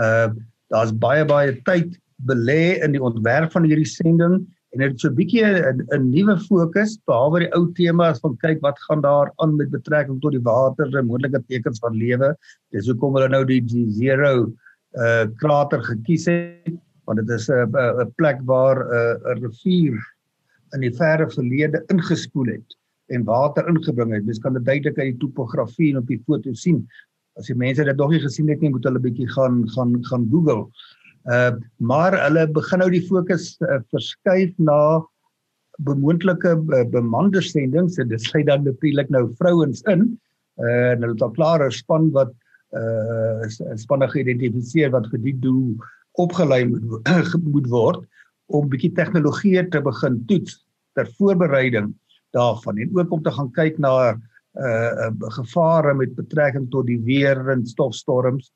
Uh 0.00 0.28
daar's 0.74 0.90
baie 0.98 1.24
baie 1.24 1.54
tyd 1.62 1.94
belê 2.26 2.82
in 2.82 2.96
die 2.96 3.02
ontwerp 3.02 3.52
van 3.52 3.64
hierdie 3.68 3.86
sending 3.86 4.40
en 4.74 4.82
dit 4.82 4.90
het 4.90 5.00
so 5.00 5.08
'n 5.08 5.16
bietjie 5.16 5.44
'n 5.46 6.10
nuwe 6.10 6.36
fokus 6.48 6.98
behalwe 7.06 7.44
die 7.44 7.52
ou 7.54 7.72
temas 7.72 8.20
van 8.20 8.36
kyk 8.42 8.60
wat 8.62 8.78
gaan 8.88 9.00
daar 9.00 9.30
aan 9.38 9.56
met 9.56 9.70
betrekking 9.70 10.20
tot 10.20 10.32
die 10.32 10.42
water 10.42 10.90
en 10.98 11.06
moontlike 11.06 11.42
tekens 11.48 11.78
van 11.78 11.94
lewe. 11.94 12.34
Dis 12.72 12.88
hoekom 12.88 13.14
hulle 13.14 13.28
nou 13.28 13.44
die, 13.44 13.60
die 13.60 13.90
zero 13.90 14.52
uh 14.96 15.24
krater 15.40 15.82
gekies 15.82 16.26
het 16.26 16.76
want 17.06 17.18
dit 17.22 17.30
is 17.30 17.48
'n 17.48 17.70
'n 17.72 18.12
plek 18.16 18.38
waar 18.44 18.78
'n 18.84 19.38
rivier 19.40 19.96
in 20.74 20.84
die 20.84 20.94
verre 20.94 21.28
verlede 21.30 21.82
ingespoel 21.92 22.56
het 22.56 22.76
en 23.14 23.24
water 23.26 23.68
ingebring 23.70 24.12
het. 24.14 24.24
Mens 24.26 24.40
kan 24.42 24.56
dit 24.56 24.64
duidelik 24.66 24.98
uit 24.98 25.12
die 25.12 25.20
topografie 25.22 25.92
en 25.92 26.00
op 26.00 26.08
die 26.10 26.22
foto 26.26 26.54
sien. 26.58 26.82
As 27.38 27.50
die 27.50 27.58
mense 27.58 27.84
dit 27.84 27.98
nog 28.00 28.10
nie 28.10 28.22
gesien 28.22 28.48
het 28.50 28.62
nie, 28.62 28.72
moet 28.74 28.86
hulle 28.88 29.02
bietjie 29.02 29.28
gaan 29.34 29.62
gaan 29.74 29.98
gaan 30.10 30.26
Google. 30.32 30.66
Uh 31.30 31.52
maar 31.78 32.16
hulle 32.24 32.46
begin 32.54 32.82
nou 32.82 32.90
die 32.90 33.04
fokus 33.06 33.54
uh, 33.62 33.80
verskuif 33.94 34.54
na 34.58 34.78
bemoontlike 35.86 36.54
uh, 36.56 36.84
bemande 36.90 37.42
sendings 37.42 37.98
en 38.00 38.08
dit 38.08 38.22
sluit 38.22 38.46
dan 38.46 38.64
natuurlik 38.64 39.10
nou 39.10 39.26
vrouens 39.38 39.82
in. 39.92 40.08
Uh 40.58 40.92
en 40.94 41.04
hulle 41.04 41.14
het 41.14 41.22
al 41.22 41.34
klaar 41.38 41.66
'n 41.66 41.70
span 41.70 42.10
wat 42.16 42.34
uh 42.74 43.46
spanne 43.78 44.08
geïdentifiseer 44.10 44.90
wat 44.90 45.06
vir 45.12 45.22
die 45.22 45.38
doel 45.38 45.76
opgelei 46.18 46.64
moet, 47.54 47.68
word 47.70 48.02
om 48.46 48.68
bietjie 48.70 48.92
tegnologie 48.94 49.62
te 49.68 49.80
begin 49.82 50.20
toets 50.30 50.60
ter 50.94 51.08
voorbereiding 51.18 51.92
daarvan 52.36 52.78
en 52.78 52.92
ook 52.98 53.12
om 53.12 53.22
te 53.22 53.34
gaan 53.34 53.50
kyk 53.52 53.78
na 53.78 54.16
uh 54.56 55.10
gevare 55.36 55.92
met 55.94 56.14
betrekking 56.16 56.70
tot 56.70 56.86
die 56.86 57.00
weer 57.04 57.36
en 57.52 57.66
stofstorms. 57.66 58.52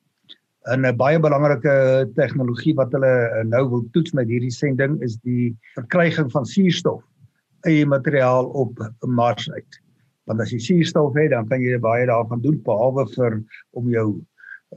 En 0.65 0.85
'n 0.85 0.97
baie 0.97 1.19
belangrike 1.19 2.09
tegnologie 2.15 2.73
wat 2.75 2.91
hulle 2.91 3.43
nou 3.45 3.69
wil 3.69 3.85
toets 3.91 4.11
met 4.11 4.27
hierdie 4.27 4.51
sending 4.51 5.01
is 5.01 5.17
die 5.21 5.55
verkryging 5.75 6.31
van 6.31 6.45
suurstof 6.45 7.03
eie 7.65 7.85
materiaal 7.85 8.45
op 8.45 8.79
Mars 9.05 9.51
uit. 9.51 9.81
Want 10.25 10.41
as 10.41 10.51
jy 10.51 10.59
suurstof 10.59 11.13
het, 11.17 11.31
dan 11.31 11.47
kan 11.47 11.61
jy 11.61 11.77
baie 11.79 12.05
daarvan 12.05 12.41
doen 12.41 12.61
behalwe 12.65 13.05
vir 13.15 13.41
om 13.71 13.89
jou 13.89 14.07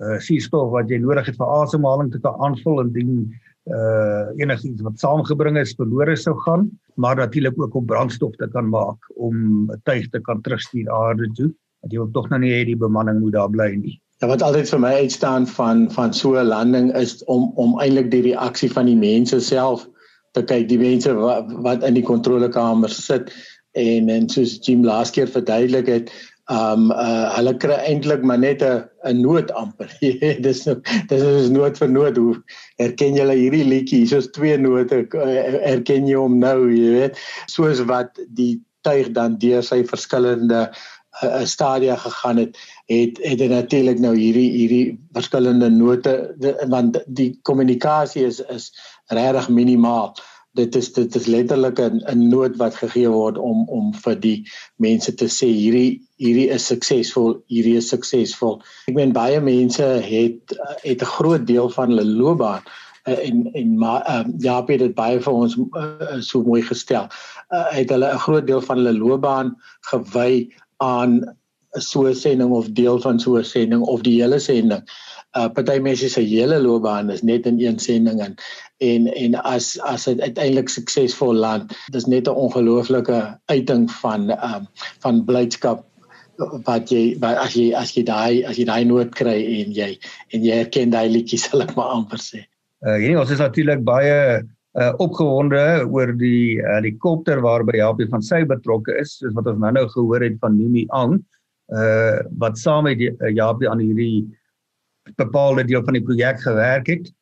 uh 0.02 0.18
suurstof 0.18 0.70
wat 0.72 0.88
jy 0.90 0.98
nodig 0.98 1.26
het 1.26 1.36
vir 1.38 1.52
asemhaling 1.62 2.10
te 2.12 2.18
kan 2.20 2.34
aanvul 2.42 2.80
indien 2.82 3.30
uh 3.72 4.28
enigiets 4.36 4.82
wat 4.84 4.98
saamgebring 5.00 5.56
is 5.56 5.72
verlore 5.78 6.16
sou 6.16 6.34
gaan, 6.44 6.68
maar 7.00 7.16
natuurlik 7.16 7.60
ook 7.60 7.74
om 7.74 7.86
brandstof 7.86 8.36
te 8.36 8.48
kan 8.52 8.68
maak 8.68 8.98
om 9.16 9.70
'n 9.72 9.80
tuig 9.84 10.08
te 10.10 10.20
kan 10.20 10.40
terugstuur 10.40 10.90
aarde 10.90 11.30
toe. 11.32 11.50
Want 11.80 11.92
jy 11.92 11.98
wil 11.98 12.10
tog 12.12 12.28
nou 12.28 12.40
nie 12.40 12.52
hê 12.52 12.64
die 12.64 12.76
bemanning 12.76 13.20
moet 13.20 13.32
daar 13.32 13.50
bly 13.50 13.74
nie. 13.74 14.00
Ja, 14.20 14.28
wat 14.28 14.42
altyd 14.42 14.68
vir 14.68 14.80
my 14.80 14.92
uitstaan 15.04 15.46
van 15.46 15.90
van 15.90 16.12
so 16.12 16.36
'n 16.36 16.46
landing 16.46 16.94
is 16.96 17.24
om 17.24 17.52
om 17.56 17.80
eintlik 17.80 18.10
die 18.10 18.22
reaksie 18.22 18.70
van 18.72 18.86
die 18.86 18.96
mense 18.96 19.40
self 19.40 19.88
te 20.32 20.42
kyk, 20.42 20.68
die 20.68 20.78
mense 20.78 21.14
wat, 21.14 21.52
wat 21.62 21.82
in 21.82 21.94
die 21.94 22.02
kontrolekamer 22.02 22.90
sit 22.90 23.32
en 23.72 24.08
en 24.08 24.28
soos 24.28 24.58
Jim 24.62 24.84
laas 24.84 25.10
keer 25.10 25.26
verduidelik 25.26 25.86
het, 25.86 26.10
um 26.52 26.90
uh 26.92 27.30
hulle 27.36 27.54
kry 27.56 27.76
eintlik 27.88 28.22
maar 28.22 28.38
net 28.38 28.62
'n 28.62 28.84
'n 29.08 29.20
noot 29.22 29.50
amper. 29.52 29.88
dis 30.46 30.64
nou 30.66 30.76
dis 31.08 31.22
is 31.22 31.50
noot 31.50 31.78
vir 31.78 31.88
noot. 31.88 32.16
Hoe 32.16 32.42
erken 32.78 33.16
jy 33.16 33.24
hierdie 33.32 33.64
liedjie? 33.64 34.04
Hier 34.04 34.18
is 34.18 34.30
twee 34.32 34.56
note. 34.58 35.06
Uh, 35.14 35.70
erken 35.72 36.06
jy 36.06 36.16
hom 36.16 36.38
nou, 36.38 36.68
jy 36.68 36.90
weet? 36.98 37.18
Soos 37.46 37.80
wat 37.88 38.20
die 38.28 38.60
tuig 38.84 39.12
dan 39.16 39.38
deur 39.40 39.62
sy 39.64 39.84
verskillende 39.88 40.68
uh, 40.68 40.74
uh 41.22 41.44
stadia 41.44 41.96
gegaan 41.96 42.36
het, 42.36 42.58
het 42.86 43.18
het 43.22 43.38
dit 43.38 43.50
natuurlik 43.50 43.98
nou 43.98 44.16
hierdie 44.16 44.50
hierdie 44.50 44.98
verskillende 45.12 45.70
note 45.70 46.34
want 46.68 46.98
die 47.06 47.38
kommunikasie 47.42 48.26
is 48.26 48.40
is 48.40 48.72
regtig 49.06 49.48
minimaal 49.48 50.14
dit 50.54 50.76
is 50.76 50.92
dit 50.92 51.16
is 51.18 51.26
letterlik 51.26 51.78
'n 51.80 52.02
'n 52.06 52.28
noot 52.28 52.56
wat 52.56 52.74
gegee 52.74 53.10
word 53.10 53.38
om 53.38 53.68
om 53.68 53.92
vir 54.04 54.14
die 54.14 54.46
mense 54.76 55.14
te 55.14 55.26
sê 55.26 55.48
hierdie 55.50 56.00
hierdie 56.16 56.48
is 56.56 56.66
suksesvol, 56.66 57.42
hierdie 57.46 57.76
is 57.76 57.88
suksesvol. 57.88 58.62
Ek 58.88 58.94
meen 58.94 59.12
baie 59.12 59.40
mense 59.40 59.82
het 59.82 60.56
het 60.82 61.02
'n 61.02 61.14
groot 61.16 61.46
deel 61.46 61.68
van 61.70 61.88
hulle 61.88 62.04
loopbaan 62.04 62.62
uh, 63.08 63.18
en 63.28 63.50
en 63.52 63.78
maar 63.78 64.02
uh, 64.08 64.24
ja, 64.38 64.64
het 64.66 64.78
dit 64.78 64.94
baie 64.94 65.20
vir 65.20 65.32
ons 65.32 65.56
uh, 65.56 66.20
so 66.20 66.42
mooi 66.42 66.62
gestel. 66.62 67.08
Uh, 67.50 67.70
het 67.70 67.90
hulle 67.90 68.12
'n 68.12 68.24
groot 68.26 68.46
deel 68.46 68.60
van 68.60 68.76
hulle 68.76 68.98
loopbaan 68.98 69.56
gewy 69.90 70.48
aan 70.76 71.36
so 71.72 72.06
'n 72.06 72.14
sending 72.14 72.50
of 72.50 72.70
deel 72.70 73.00
van 73.00 73.18
so 73.20 73.36
'n 73.38 73.44
sending 73.44 73.82
of 73.82 74.00
die 74.00 74.22
hele 74.22 74.38
sending 74.38 74.82
uh 74.82 75.13
party 75.34 75.78
mense 75.82 76.08
se 76.10 76.22
hele 76.22 76.58
loopbaan 76.62 77.10
is 77.10 77.22
net 77.22 77.46
in 77.46 77.58
een 77.60 77.78
sending 77.78 78.20
en 78.22 78.36
en 78.78 79.08
en 79.14 79.34
as 79.42 79.74
as 79.80 80.04
dit 80.04 80.20
uiteindelik 80.20 80.68
suksesvol 80.68 81.34
land 81.34 81.74
dis 81.92 82.06
net 82.06 82.28
'n 82.28 82.38
ongelooflike 82.46 83.18
uiting 83.46 83.90
van 83.90 84.30
um 84.30 84.68
van 85.02 85.24
blydskap 85.24 85.84
wat 86.66 86.90
jy 86.90 87.14
wat 87.22 87.38
as 87.38 87.54
jy 87.54 87.70
as 87.74 87.94
jy 87.94 88.02
daai 88.06 88.42
as 88.48 88.58
jy 88.58 88.66
daai 88.66 88.84
noot 88.84 89.14
kry 89.14 89.38
en 89.60 89.72
jy 89.74 89.94
en 90.34 90.42
jy 90.42 90.58
herken 90.62 90.90
daai 90.94 91.08
liedjie 91.08 91.38
sal 91.44 91.62
ek 91.62 91.74
maar 91.78 91.94
amper 91.94 92.18
sê. 92.18 92.44
Uh 92.84 92.98
hier 93.00 93.20
ons 93.20 93.30
is 93.30 93.42
natuurlik 93.42 93.84
baie 93.86 94.42
uh 94.74 94.92
opgewonde 94.98 95.86
oor 95.86 96.12
die 96.18 96.58
helikopter 96.62 97.40
waarby 97.44 97.78
Japie 97.78 98.10
van 98.10 98.22
sy 98.22 98.42
betrokke 98.44 98.96
is 99.00 99.18
soos 99.20 99.34
wat 99.38 99.46
ons 99.46 99.62
nou-nou 99.62 99.86
gehoor 99.94 100.24
het 100.26 100.40
van 100.42 100.58
Mimi 100.58 100.86
Ang 100.90 101.20
uh 101.72 102.18
wat 102.42 102.58
saam 102.58 102.84
met 102.90 102.98
Japie 103.34 103.70
aan 103.70 103.82
hierdie 103.82 104.26
bepaalde 105.18 105.64
deel 105.68 105.84
van 105.84 105.98
die 105.98 106.04
projek 106.04 106.40
gewerk 106.42 106.86
het. 106.86 107.12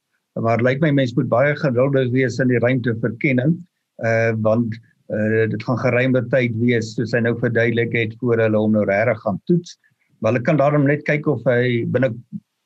Maar 0.40 0.62
lyk 0.64 0.80
my 0.80 0.90
mense 0.94 1.16
moet 1.16 1.28
baie 1.28 1.54
geduldig 1.58 2.10
wees 2.14 2.38
in 2.40 2.52
die 2.52 2.62
ruimteverkenning 2.62 3.58
uh 4.02 4.32
want 4.44 4.74
uh 5.12 5.44
dit 5.52 5.64
gaan 5.66 5.78
geruime 5.78 6.22
tyd 6.32 6.54
wees 6.62 6.94
soos 6.96 7.12
hy 7.12 7.20
nou 7.26 7.34
verduidelik 7.38 7.92
het 7.92 8.14
voor 8.20 8.40
hulle 8.40 8.58
hom 8.58 8.72
nou 8.72 8.84
regtig 8.88 9.20
gaan 9.24 9.40
toets. 9.50 9.76
Maar 10.20 10.32
hulle 10.32 10.46
kan 10.46 10.60
daarom 10.60 10.86
net 10.88 11.04
kyk 11.08 11.26
of 11.28 11.44
hy 11.44 11.84
binne 11.92 12.14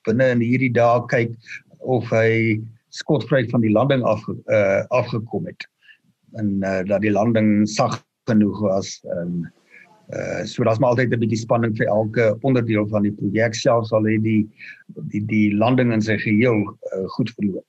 binne 0.07 0.31
in 0.37 0.45
hierdie 0.45 0.73
dae 0.73 1.03
kyk 1.11 1.35
of 1.81 2.07
hy 2.15 2.61
skotvry 2.95 3.43
van 3.51 3.65
die 3.65 3.73
landing 3.75 4.05
af 4.07 4.23
uh 4.31 4.85
afgekom 4.95 5.51
het. 5.51 5.67
En 6.39 6.61
uh 6.63 6.83
dat 6.87 7.03
die 7.03 7.15
landing 7.15 7.67
sag 7.69 7.99
genoeg 8.31 8.61
was 8.61 9.01
en 9.19 9.43
uh, 9.43 9.56
Uh 10.15 10.45
so 10.45 10.63
daar's 10.63 10.79
maar 10.79 10.91
altyd 10.95 11.13
'n 11.13 11.19
bietjie 11.19 11.39
spanning 11.39 11.77
vir 11.77 11.87
elke 11.87 12.37
onderdeel 12.41 12.87
van 12.89 13.03
die 13.03 13.13
projek 13.13 13.55
self 13.55 13.87
sal 13.87 14.05
hy 14.05 14.19
die 14.23 14.43
die 15.13 15.25
die 15.27 15.55
landing 15.55 15.93
in 15.93 16.03
sy 16.03 16.17
geheel 16.19 16.63
uh, 16.63 17.07
goed 17.17 17.31
verloop. 17.35 17.65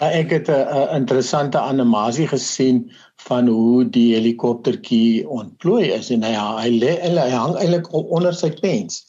Ja, 0.00 0.08
ek 0.08 0.30
het 0.30 0.48
'n 0.48 0.94
interessante 0.94 1.58
animasie 1.58 2.26
gesien 2.28 2.90
van 3.26 3.46
hoe 3.46 3.84
die 3.84 4.14
helikoptertjie 4.14 5.28
ontplooi 5.28 5.90
is 5.92 6.10
en 6.10 6.22
hy 6.22 6.32
hy, 6.32 6.70
lê, 6.78 6.92
hy 7.02 7.30
hang 7.30 7.56
eintlik 7.56 7.92
onder 7.92 8.34
sy 8.34 8.50
pens. 8.60 9.04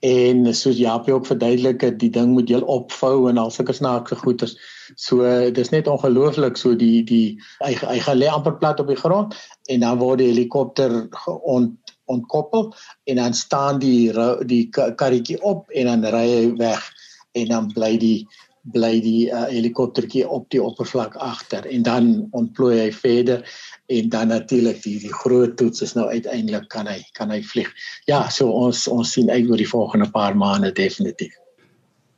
En 0.00 0.54
soos 0.54 0.76
Japie 0.76 1.14
ook 1.14 1.26
verduidelik 1.26 1.80
het, 1.80 1.98
die 1.98 2.10
ding 2.10 2.32
moet 2.32 2.48
heel 2.48 2.64
opvou 2.64 3.28
en 3.28 3.38
al 3.38 3.50
sulke 3.50 3.72
snaakse 3.72 4.16
goeters. 4.16 4.56
So 4.96 5.50
dis 5.50 5.70
net 5.70 5.86
ongelooflik 5.86 6.56
so 6.56 6.74
die 6.74 7.04
die 7.04 7.40
hy 7.60 7.74
hy 7.74 7.98
gaan 7.98 8.18
lê 8.18 8.28
amper 8.28 8.56
plat 8.56 8.80
op 8.80 8.88
die 8.88 9.00
grond 9.00 9.36
en 9.68 9.80
dan 9.80 9.98
word 9.98 10.18
die 10.18 10.28
helikopter 10.32 11.08
ont 11.42 11.83
ontkoppel 12.10 12.72
en 13.04 13.16
dan 13.16 13.34
staan 13.34 13.78
die 13.78 14.12
die 14.46 14.68
karretjie 14.70 15.40
op 15.42 15.70
en 15.70 15.90
dan 15.92 16.10
ry 16.14 16.26
hy 16.30 16.48
weg 16.60 16.82
en 17.34 17.48
dan 17.48 17.70
bly 17.74 17.96
die 17.98 18.18
bly 18.72 18.96
die 19.04 19.28
uh, 19.28 19.44
helikoptertjie 19.50 20.24
op 20.28 20.46
die 20.52 20.62
oppervlak 20.62 21.16
agter 21.20 21.66
en 21.68 21.82
dan 21.84 22.10
ontplooi 22.32 22.78
hy 22.78 22.90
verder 22.96 23.44
en 23.92 24.08
dan 24.08 24.30
natuurlik 24.32 24.80
die 24.82 24.96
die 25.02 25.12
groot 25.12 25.56
toets 25.60 25.84
is 25.84 25.92
nou 25.98 26.06
uiteindelik 26.08 26.68
kan 26.72 26.88
hy 26.88 27.02
kan 27.18 27.32
hy 27.34 27.42
vlieg. 27.44 27.68
Ja, 28.08 28.24
so 28.32 28.48
ons 28.48 28.86
ons 28.88 29.12
sien 29.12 29.28
uit 29.30 29.50
oor 29.50 29.60
die 29.60 29.68
volgende 29.68 30.08
paar 30.10 30.36
maande 30.36 30.72
definitief. 30.72 31.36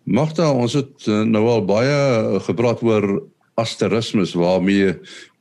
Magda, 0.07 0.53
ons 0.55 0.77
het 0.79 1.09
uh, 1.11 1.25
nou 1.27 1.43
al 1.51 1.65
baie 1.67 2.39
gepraat 2.47 2.83
oor 2.87 3.27
asterismes 3.57 4.35
waarmee 4.37 4.95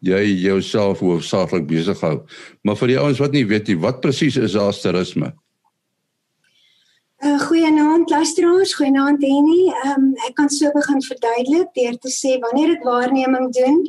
jy 0.05 0.21
jouself 0.45 1.01
hoofsaaklik 1.03 1.67
besig 1.69 1.99
hou. 2.05 2.19
Maar 2.63 2.79
vir 2.79 2.93
die 2.93 2.99
ouens 3.01 3.21
wat 3.21 3.35
nie 3.35 3.45
weet 3.47 3.71
nie, 3.71 3.79
wat 3.81 4.01
presies 4.03 4.37
is 4.39 4.55
asterisme? 4.59 5.33
Uh, 7.25 7.39
goeienaand 7.39 8.09
luisteraars, 8.09 8.73
goeienaand 8.77 9.23
Henny. 9.25 9.61
Ehm 9.73 10.01
um, 10.01 10.09
ek 10.27 10.35
kan 10.37 10.49
so 10.53 10.69
begin 10.75 10.99
verduidelik 11.01 11.71
deur 11.73 11.95
te 12.03 12.11
sê 12.13 12.35
wanneer 12.43 12.73
ek 12.75 12.83
waarneming 12.85 13.47
doen 13.55 13.79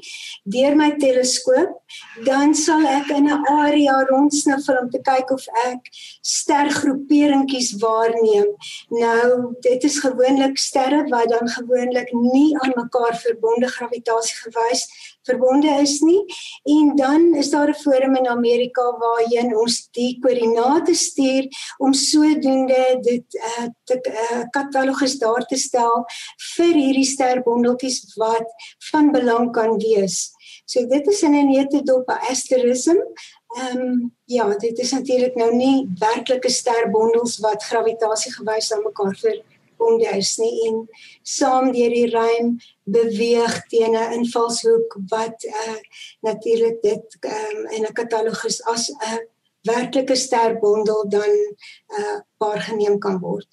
deur 0.54 0.76
my 0.78 0.86
teleskoop, 1.02 1.74
dan 2.24 2.54
sal 2.56 2.86
ek 2.88 3.10
in 3.12 3.28
'n 3.28 3.44
area 3.52 3.98
rondsniffel 4.08 4.78
om 4.80 4.88
te 4.94 5.02
kyk 5.10 5.34
of 5.36 5.44
ek 5.66 5.90
stergroeperingkies 6.36 7.74
waarneem. 7.84 8.48
Nou, 9.02 9.52
dit 9.68 9.84
is 9.84 9.98
gewoonlik 10.06 10.56
sterre 10.56 11.04
wat 11.12 11.28
dan 11.28 11.52
gewoonlik 11.58 12.08
nie 12.12 12.56
aan 12.62 12.72
mekaar 12.80 13.20
verbonde 13.26 13.68
gravitasie 13.68 14.38
gewys 14.46 14.88
verbonde 15.26 15.70
is 15.82 16.00
nie 16.00 16.22
en 16.76 16.94
dan 16.96 17.34
is 17.34 17.50
daar 17.50 17.68
'n 17.68 17.80
forum 17.82 18.16
in 18.16 18.28
Amerika 18.28 18.82
waarheen 19.02 19.56
ons 19.56 19.88
die 19.90 20.18
koördinate 20.20 20.94
stuur 20.94 21.48
om 21.78 21.92
sodoende 21.92 22.98
dit 23.00 23.26
uh, 23.34 23.66
te 23.84 24.00
uh, 24.04 24.42
katalogus 24.50 25.18
daar 25.18 25.46
te 25.46 25.56
stel 25.56 26.04
vir 26.56 26.74
hierdie 26.74 27.10
sterbondeltjies 27.14 28.14
wat 28.16 28.48
van 28.90 29.12
belang 29.12 29.52
kan 29.52 29.78
wees. 29.78 30.34
So 30.66 30.86
dit 30.86 31.06
is 31.06 31.22
in 31.22 31.34
'n 31.34 31.50
netedop 31.50 32.08
asterism. 32.08 32.98
Ehm 33.56 33.78
um, 33.78 34.14
ja, 34.24 34.48
dit 34.58 34.78
is 34.78 34.90
natuurlik 34.92 35.34
nou 35.34 35.54
nie 35.54 35.88
werklike 35.98 36.50
sterbondels 36.50 37.38
wat 37.38 37.62
gravitasie 37.64 38.32
gewys 38.32 38.72
aan 38.72 38.82
mekaar 38.82 39.16
ver 39.16 39.42
bonde 39.78 40.08
is 40.16 40.36
nie 40.40 40.68
en 40.68 40.82
saam 41.22 41.72
deur 41.72 41.94
die 41.94 42.10
ruim 42.10 42.56
beweeg 42.84 43.56
teen 43.72 43.96
'n 43.96 44.12
invalshoek 44.18 44.98
wat 45.08 45.44
uh 45.44 45.78
natuurlik 46.20 46.82
dit 46.82 47.18
um, 47.20 47.66
in 47.70 47.84
'n 47.84 47.92
katalogus 47.92 48.62
as 48.64 48.90
'n 48.90 49.26
werklike 49.62 50.16
sterbondel 50.16 51.08
dan 51.08 51.32
uh 51.98 52.18
waargeneem 52.38 52.98
kan 52.98 53.18
word. 53.18 53.48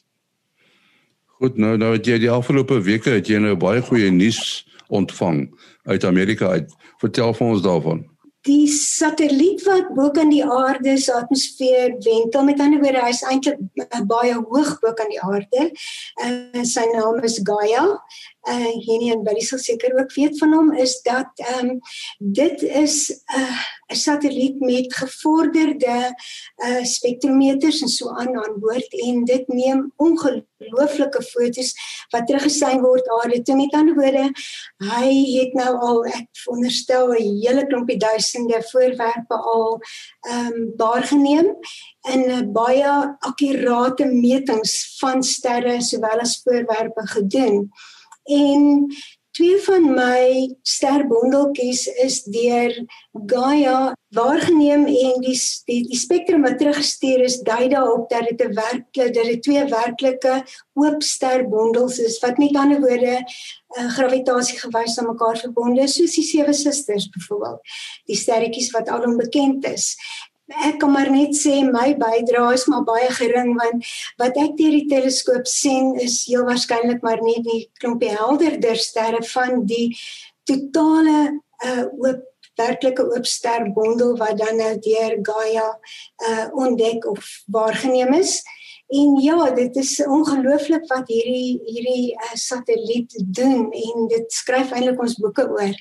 Goed, 1.25 1.58
nou 1.58 1.77
nou 1.77 1.94
het 1.94 2.06
jy 2.06 2.18
die 2.18 2.32
afgelope 2.32 2.82
weke 2.82 3.10
het 3.10 3.27
jy 3.27 3.38
nou 3.38 3.56
baie 3.56 3.82
goeie 3.82 4.12
nuus 4.12 4.68
ontvang 4.88 5.50
uit 5.84 6.03
Amerika 6.03 6.48
uit. 6.48 6.72
Vertel 6.98 7.34
vir 7.34 7.48
ons 7.48 7.62
daarvan 7.62 8.12
die 8.43 8.67
satelliet 8.67 9.63
wat 9.67 9.93
bo 9.95 10.09
kan 10.12 10.31
die 10.33 10.43
aarde 10.43 10.97
se 10.97 11.13
atmosfeer 11.15 11.95
wentel 12.03 12.43
met 12.43 12.59
ander 12.59 12.81
woorde 12.83 13.05
hy's 13.05 13.23
eintlik 13.29 13.59
baie 14.09 14.35
hoog 14.35 14.75
bo 14.83 14.93
kan 14.97 15.12
die 15.13 15.21
aarde. 15.23 15.69
Uh, 16.23 16.63
sy 16.67 16.85
naam 16.91 17.23
is 17.23 17.39
Gaia 17.47 17.85
uh 18.43 18.71
hierdie 18.85 19.13
en 19.13 19.23
baie 19.23 19.43
sal 19.45 19.62
seker 19.63 19.93
ook 19.95 20.12
weet 20.17 20.35
van 20.41 20.53
hom 20.57 20.73
is 20.85 20.97
dat 21.05 21.43
ehm 21.45 21.69
um, 21.69 21.79
dit 22.19 22.63
is 22.63 22.97
'n 23.12 23.39
uh, 23.39 23.62
'n 23.93 24.01
satelliet 24.05 24.59
met 24.59 24.93
gevorderde 24.93 25.97
uh 26.65 26.83
spektrometers 26.83 27.81
en 27.81 27.88
so 27.88 28.09
aan 28.09 28.35
aan 28.43 28.59
boord 28.59 28.93
en 29.07 29.23
dit 29.25 29.47
neem 29.47 29.91
ongelooflike 29.97 31.21
fotos 31.21 31.73
wat 32.09 32.27
teruggesien 32.27 32.81
word 32.81 33.09
aarde 33.19 33.41
toe 33.41 33.55
met 33.55 33.77
ander 33.79 33.95
woorde 33.95 34.25
hy 34.91 35.09
het 35.38 35.53
nou 35.62 35.73
al 35.89 36.05
ek 36.05 36.27
veronderstel 36.43 37.13
'n 37.13 37.39
hele 37.45 37.65
klompie 37.67 37.97
duisende 37.97 38.62
voorwerpe 38.71 39.38
al 39.55 39.79
ehm 40.21 40.53
um, 40.53 40.73
waargeneem 40.77 41.47
in 42.13 42.21
'n 42.31 42.51
baie 42.51 42.93
akkurate 43.29 44.05
metings 44.05 44.73
van 45.00 45.23
sterre 45.23 45.81
sowel 45.81 46.19
as 46.19 46.41
voorwerpe 46.43 47.07
gedoen. 47.15 47.69
En 48.23 48.88
twee 49.33 49.57
van 49.65 49.85
my 49.95 50.25
sterbondeltjies 50.61 51.87
is 52.05 52.21
deur 52.29 52.73
Gaia 53.29 53.93
waargeneem 54.13 54.85
en 54.85 55.23
die 55.25 55.35
die, 55.67 55.79
die 55.89 55.97
spektrum 55.97 56.45
wat 56.45 56.59
teruggestuur 56.61 57.23
is 57.25 57.39
dui 57.45 57.67
daarop 57.71 58.05
dat 58.11 58.29
dit 58.29 58.41
'n 58.45 58.53
werklike 58.53 59.09
dat 59.17 59.29
dit 59.31 59.43
twee 59.43 59.65
werklike 59.71 60.35
oop 60.73 61.01
sterbondels 61.03 61.97
is 61.99 62.19
wat 62.21 62.37
met 62.37 62.55
ander 62.55 62.81
woorde 62.81 63.15
uh, 63.17 63.89
gravitasie 63.97 64.59
gewys 64.59 64.97
aan 64.99 65.09
mekaar 65.09 65.37
verbonde 65.37 65.81
is 65.81 65.97
soos 65.97 66.15
die 66.15 66.27
sewe 66.29 66.53
susters 66.53 67.09
byvoorbeeld 67.09 67.61
die 68.05 68.17
sterretjies 68.17 68.71
wat 68.71 68.89
al 68.89 69.09
onbekend 69.09 69.65
is 69.65 69.95
ek 70.51 70.79
kan 70.81 70.91
maar 70.91 71.09
net 71.12 71.38
sê 71.39 71.62
my 71.63 71.93
bydrae 72.00 72.57
is 72.57 72.65
maar 72.67 72.83
baie 72.88 73.07
gering 73.15 73.53
want 73.59 73.88
wat 74.19 74.38
ek 74.38 74.57
deur 74.59 74.75
die 74.75 74.89
teleskoop 74.91 75.47
sien 75.47 75.93
is 76.03 76.25
heel 76.27 76.43
waarskynlik 76.50 77.01
maar 77.05 77.23
net 77.23 77.45
die 77.47 77.63
klompie 77.79 78.12
helderder 78.12 78.79
sterre 78.79 79.23
van 79.31 79.65
die 79.69 79.88
totale 80.50 81.39
uh 81.63 81.85
oop 82.03 82.29
werklike 82.59 83.05
oop 83.15 83.25
sterbondel 83.25 84.17
wat 84.19 84.38
dan 84.38 84.59
nou 84.62 84.73
deur 84.83 85.15
Gaia 85.29 85.69
uh 86.27 86.45
ontdek 86.53 87.07
of 87.09 87.23
waargeneem 87.47 88.13
is. 88.13 88.41
En 88.93 89.15
ja, 89.23 89.50
dit 89.55 89.75
is 89.75 89.95
ongelooflik 90.05 90.85
wat 90.91 91.07
hierdie 91.09 91.62
hierdie 91.65 92.12
uh, 92.13 92.35
satelliet 92.38 93.15
doen 93.25 93.71
en 93.71 94.07
dit 94.12 94.35
skryf 94.35 94.75
eintlik 94.75 95.01
ons 95.01 95.17
boeke 95.17 95.47
oor. 95.50 95.73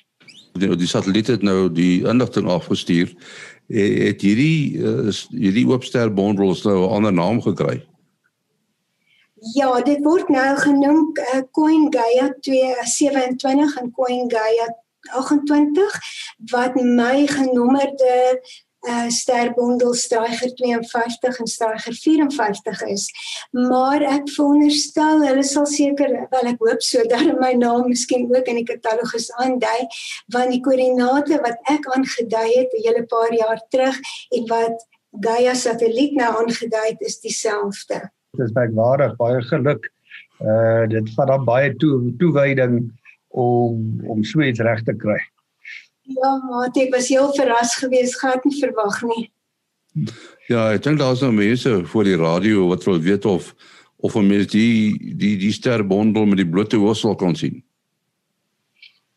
Die, 0.52 0.68
die 0.76 0.88
satelliet 0.88 1.28
het 1.32 1.44
nou 1.44 1.66
die 1.72 2.06
inligting 2.08 2.48
afgestuur 2.48 3.12
het 3.72 4.20
hierdie 4.20 4.78
uh, 4.78 5.12
hierdie 5.32 5.66
oopster 5.68 6.12
bondels 6.12 6.62
nou 6.62 6.76
'n 6.84 6.92
ander 6.98 7.12
naam 7.12 7.40
gekry. 7.42 7.82
Ja, 9.54 9.80
dit 9.82 10.02
word 10.04 10.28
nou 10.28 10.56
genoem 10.56 11.10
uh, 11.18 11.40
Coin 11.50 11.88
Gaia 11.90 12.30
227 12.40 13.76
en 13.80 13.90
Coin 13.90 14.30
Gaia 14.30 14.68
28 15.10 15.98
wat 16.50 16.74
my 16.74 17.26
genommerde 17.26 18.38
uh 18.82 19.08
sterbondel 19.08 19.94
Stryger 19.94 20.54
52 20.54 21.38
en 21.38 21.46
Stryger 21.46 21.94
54 21.94 22.82
is. 22.82 23.04
Maar 23.50 24.02
ek 24.02 24.30
veronderstel 24.34 25.22
hulle 25.26 25.44
sal 25.46 25.66
seker 25.70 26.14
wel 26.30 26.50
ek 26.52 26.64
hoop 26.66 26.82
so 26.82 27.04
dat 27.12 27.28
my 27.40 27.52
naam 27.58 27.86
miskien 27.90 28.26
ook 28.34 28.50
in 28.50 28.62
die 28.62 28.66
katalogus 28.66 29.30
aandui 29.38 29.86
want 30.34 30.50
die 30.50 30.62
koördinate 30.64 31.38
wat 31.44 31.70
ek 31.70 31.86
aangedui 31.94 32.48
het 32.56 32.74
'n 32.74 32.86
hele 32.86 33.04
paar 33.06 33.34
jaar 33.34 33.62
terug 33.70 34.00
en 34.38 34.48
wat 34.50 34.88
Gaia 35.20 35.54
satelliet 35.54 36.14
nou 36.16 36.30
aangedui 36.40 36.86
het 36.88 37.00
is 37.00 37.20
dieselfde. 37.20 37.98
Dit 38.32 38.46
is 38.46 38.52
baie 38.52 39.12
baie 39.16 39.42
geluk. 39.42 39.90
Uh 40.40 40.88
dit 40.88 41.14
vat 41.14 41.28
dan 41.28 41.44
baie 41.44 41.74
toe 41.76 42.16
toewyding 42.18 42.90
om 43.28 44.00
om 44.08 44.24
so 44.24 44.40
iets 44.40 44.60
reg 44.60 44.82
te 44.82 44.94
kry. 44.96 45.20
Ja, 46.02 46.36
maar 46.48 46.70
ek 46.72 46.90
was 46.94 47.08
heel 47.08 47.32
verras 47.34 47.76
geweest, 47.78 48.18
gehad 48.18 48.44
nie 48.44 48.58
verwag 48.58 49.02
nie. 49.02 49.30
Ja, 50.48 50.72
ek 50.72 50.82
dink 50.82 50.98
daar's 50.98 51.20
nou 51.20 51.32
mense 51.32 51.84
voor 51.86 52.04
die 52.08 52.16
radio 52.16 52.66
wat 52.70 52.84
wil 52.84 53.00
weet 53.00 53.24
of 53.24 53.54
of 54.02 54.16
'n 54.16 54.26
mens 54.26 54.46
die 54.50 54.98
die 55.16 55.36
die 55.38 55.52
sterbondel 55.52 56.24
met 56.26 56.40
die 56.42 56.48
blote 56.48 56.76
hoofsel 56.76 57.14
kan 57.14 57.36
sien. 57.36 57.62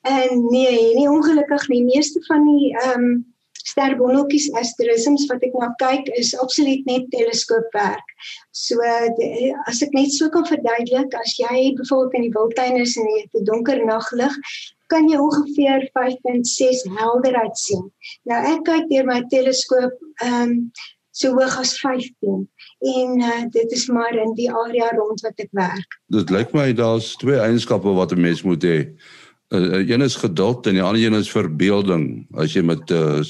En 0.01 0.45
nee, 0.49 0.93
nie 0.95 1.09
ongelukkig 1.09 1.67
nie. 1.67 1.83
Meeste 1.83 2.21
van 2.27 2.45
die 2.45 2.75
ehm 2.77 3.01
um, 3.01 3.33
sterbondeltjies 3.65 4.51
asterisms 4.53 5.25
wat 5.31 5.43
ek 5.43 5.55
nou 5.57 5.71
kyk 5.81 6.09
is 6.19 6.35
absoluut 6.37 6.85
net 6.85 7.07
teleskoopwerk. 7.09 8.13
So 8.51 8.77
de, 9.17 9.53
as 9.65 9.81
ek 9.81 9.95
net 9.97 10.13
so 10.13 10.29
kan 10.29 10.45
verduidelik, 10.45 11.15
as 11.17 11.33
jy 11.39 11.73
byvoorbeeld 11.79 12.19
in 12.19 12.27
die 12.27 12.35
wildtuin 12.35 12.77
is 12.83 12.93
en 13.01 13.09
jy 13.09 13.23
het 13.23 13.39
'n 13.41 13.47
donker 13.49 13.81
naglig, 13.85 14.37
kan 14.91 15.07
jy 15.09 15.17
ongeveer 15.17 15.87
5.6 15.97 16.83
helderheid 16.97 17.57
sien. 17.57 17.87
Nou 18.29 18.41
ek 18.53 18.65
kyk 18.67 18.91
deur 18.91 19.07
my 19.09 19.21
teleskoop 19.31 19.95
ehm 20.23 20.41
um, 20.41 20.59
so 21.15 21.31
hoog 21.31 21.53
as 21.61 21.77
15 21.79 22.41
en 22.91 23.21
uh, 23.23 23.43
dit 23.51 23.71
is 23.71 23.85
maar 23.87 24.15
in 24.19 24.33
die 24.35 24.49
area 24.51 24.89
rond 24.97 25.21
wat 25.23 25.39
ek 25.39 25.51
werk. 25.55 25.99
Dit 26.11 26.33
lyk 26.33 26.51
my 26.51 26.73
daar's 26.75 27.13
twee 27.21 27.39
eienskappe 27.39 27.93
wat 27.95 28.11
'n 28.11 28.21
mens 28.21 28.43
moet 28.43 28.63
hê. 28.63 28.79
Uh, 29.53 29.87
een 29.87 30.01
is 30.01 30.15
geduld 30.15 30.67
en 30.67 30.75
die 30.75 30.83
ander 30.83 31.01
een 31.01 31.15
is 31.15 31.31
verbeelding 31.31 32.27
as 32.35 32.53
jy 32.53 32.61
met 32.61 32.91
uh, 32.91 33.23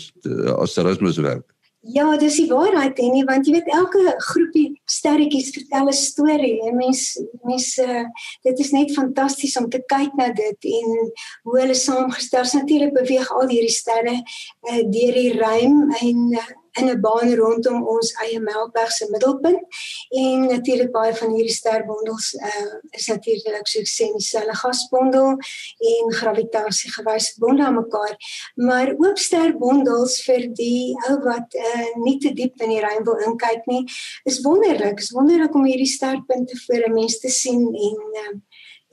asterismes 0.57 1.21
werk. 1.21 1.45
Ja, 1.85 2.17
dis 2.17 2.39
die 2.39 2.47
waarheid 2.49 2.97
en 2.97 3.11
nie 3.13 3.23
want 3.27 3.45
jy 3.45 3.59
weet 3.59 3.67
elke 3.69 4.15
groepie 4.31 4.79
sterretjies 4.89 5.51
vertel 5.53 5.91
'n 5.91 5.93
storie. 5.93 6.57
En 6.65 6.75
mens 6.75 7.01
mens 7.43 7.67
uh, 7.77 8.05
dit 8.41 8.59
is 8.59 8.71
net 8.71 8.93
fantasties 8.93 9.57
om 9.57 9.69
te 9.69 9.83
kyk 9.85 10.15
na 10.17 10.31
dit 10.33 10.65
en 10.79 11.11
hoe 11.43 11.59
hulle 11.59 11.77
saamgestel 11.77 12.41
is. 12.41 12.53
Natuurlik 12.57 12.93
beweeg 12.93 13.29
al 13.31 13.53
hierdie 13.53 13.77
sterre 13.77 14.15
uh, 14.17 14.81
deur 14.81 15.13
die 15.13 15.33
ruim 15.37 15.91
en 16.01 16.31
uh, 16.33 16.47
in 16.79 16.89
'n 16.89 17.01
baan 17.01 17.35
rondom 17.35 17.88
ons 17.88 18.11
eie 18.23 18.39
Melkweg 18.39 18.91
se 18.91 19.07
middelpunt. 19.09 19.61
En 20.09 20.45
natuurlik 20.45 20.91
baie 20.91 21.13
van 21.15 21.33
hierdie 21.35 21.53
sterbondels 21.53 22.33
uh, 22.33 22.73
is 22.89 23.07
natuurlik 23.07 23.67
so 23.67 23.79
sê 23.79 24.09
dieselfde 24.13 24.55
gasbondel 24.55 25.29
en 25.91 26.13
gravitasie 26.19 26.91
gewys 26.97 27.31
verbonde 27.33 27.65
aan 27.65 27.79
mekaar. 27.79 28.15
Maar 28.55 28.93
ook 28.97 29.17
sterbondels 29.17 30.21
vir 30.27 30.49
die 30.53 30.95
ou 31.09 31.17
wat 31.23 31.55
uh, 31.59 31.88
nie 32.03 32.17
te 32.17 32.33
diep 32.33 32.61
in 32.61 32.75
die 32.75 32.83
ruim 32.83 33.03
wil 33.03 33.23
inkyk 33.29 33.65
nie. 33.71 33.83
Is 34.23 34.41
wonderlik 34.43 34.99
is 34.99 35.13
wonderlik 35.15 35.55
om 35.55 35.65
hierdie 35.65 35.93
sterpunte 35.97 36.57
voor 36.65 36.88
'n 36.89 36.93
mens 36.93 37.19
te 37.19 37.29
sien 37.29 37.67
en 37.89 37.97
uh, 38.23 38.35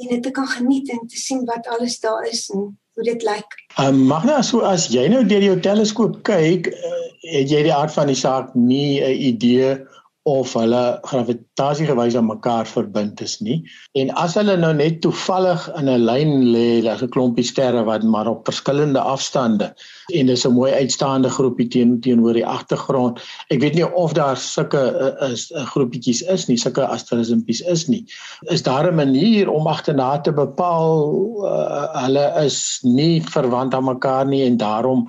en 0.02 0.08
dit 0.08 0.22
te 0.22 0.30
kan 0.30 0.46
geniet 0.46 0.90
en 0.90 1.06
te 1.06 1.16
sien 1.16 1.44
wat 1.44 1.66
alles 1.66 2.00
daar 2.00 2.26
is 2.26 2.48
en 2.50 2.78
hoe 2.94 3.04
dit 3.04 3.22
lyk. 3.22 3.56
Ehm 3.76 3.88
um, 3.88 4.06
Magna, 4.06 4.42
so 4.42 4.60
as 4.68 4.88
jy 4.92 5.06
nou 5.08 5.24
deur 5.26 5.42
jou 5.42 5.56
teleskoop 5.60 6.20
kyk, 6.28 6.68
uh, 6.72 7.00
het 7.32 7.50
jy 7.50 7.62
die 7.68 7.74
aard 7.74 7.92
van 7.94 8.10
die 8.10 8.18
saak 8.18 8.54
nie 8.54 9.00
'n 9.00 9.16
idee 9.32 9.76
of 10.24 10.52
hulle 10.54 10.82
gravitasie 11.02 11.88
gewys 11.88 12.14
aan 12.14 12.28
mekaar 12.28 12.68
verbind 12.70 13.20
is 13.24 13.40
nie. 13.42 13.56
En 13.98 14.12
as 14.22 14.36
hulle 14.38 14.54
nou 14.60 14.70
net 14.78 15.00
toevallig 15.02 15.64
in 15.80 15.88
'n 15.90 16.04
lyn 16.06 16.34
lê, 16.54 16.82
daar's 16.84 17.02
'n 17.02 17.10
klompie 17.10 17.44
sterre 17.44 17.82
wat 17.84 18.04
maar 18.04 18.28
op 18.30 18.46
verskillende 18.46 19.00
afstande 19.00 19.74
en 20.14 20.26
dis 20.26 20.46
'n 20.46 20.54
mooi 20.54 20.70
uitstaande 20.72 21.28
groepie 21.28 21.68
teen 21.68 22.00
teenoor 22.00 22.34
die 22.34 22.46
agtergrond. 22.46 23.18
Ek 23.50 23.60
weet 23.60 23.74
nie 23.74 23.94
of 23.94 24.12
daar 24.12 24.36
sulke 24.36 24.78
uh, 24.78 25.30
is 25.30 25.50
'n 25.50 25.58
uh, 25.58 25.66
groepietjies 25.66 26.22
is 26.22 26.46
nie, 26.46 26.56
sulke 26.56 26.86
asterismpies 26.86 27.60
is 27.60 27.88
nie. 27.88 28.06
Is 28.42 28.62
daar 28.62 28.86
'n 28.86 28.94
manier 28.94 29.50
om 29.50 29.66
agterna 29.66 30.20
te 30.20 30.32
bepaal 30.32 31.18
uh, 31.44 32.02
hulle 32.04 32.32
is 32.44 32.78
nie 32.82 33.22
verwant 33.22 33.74
aan 33.74 33.84
mekaar 33.84 34.26
nie 34.26 34.44
en 34.46 34.56
daarom 34.56 35.08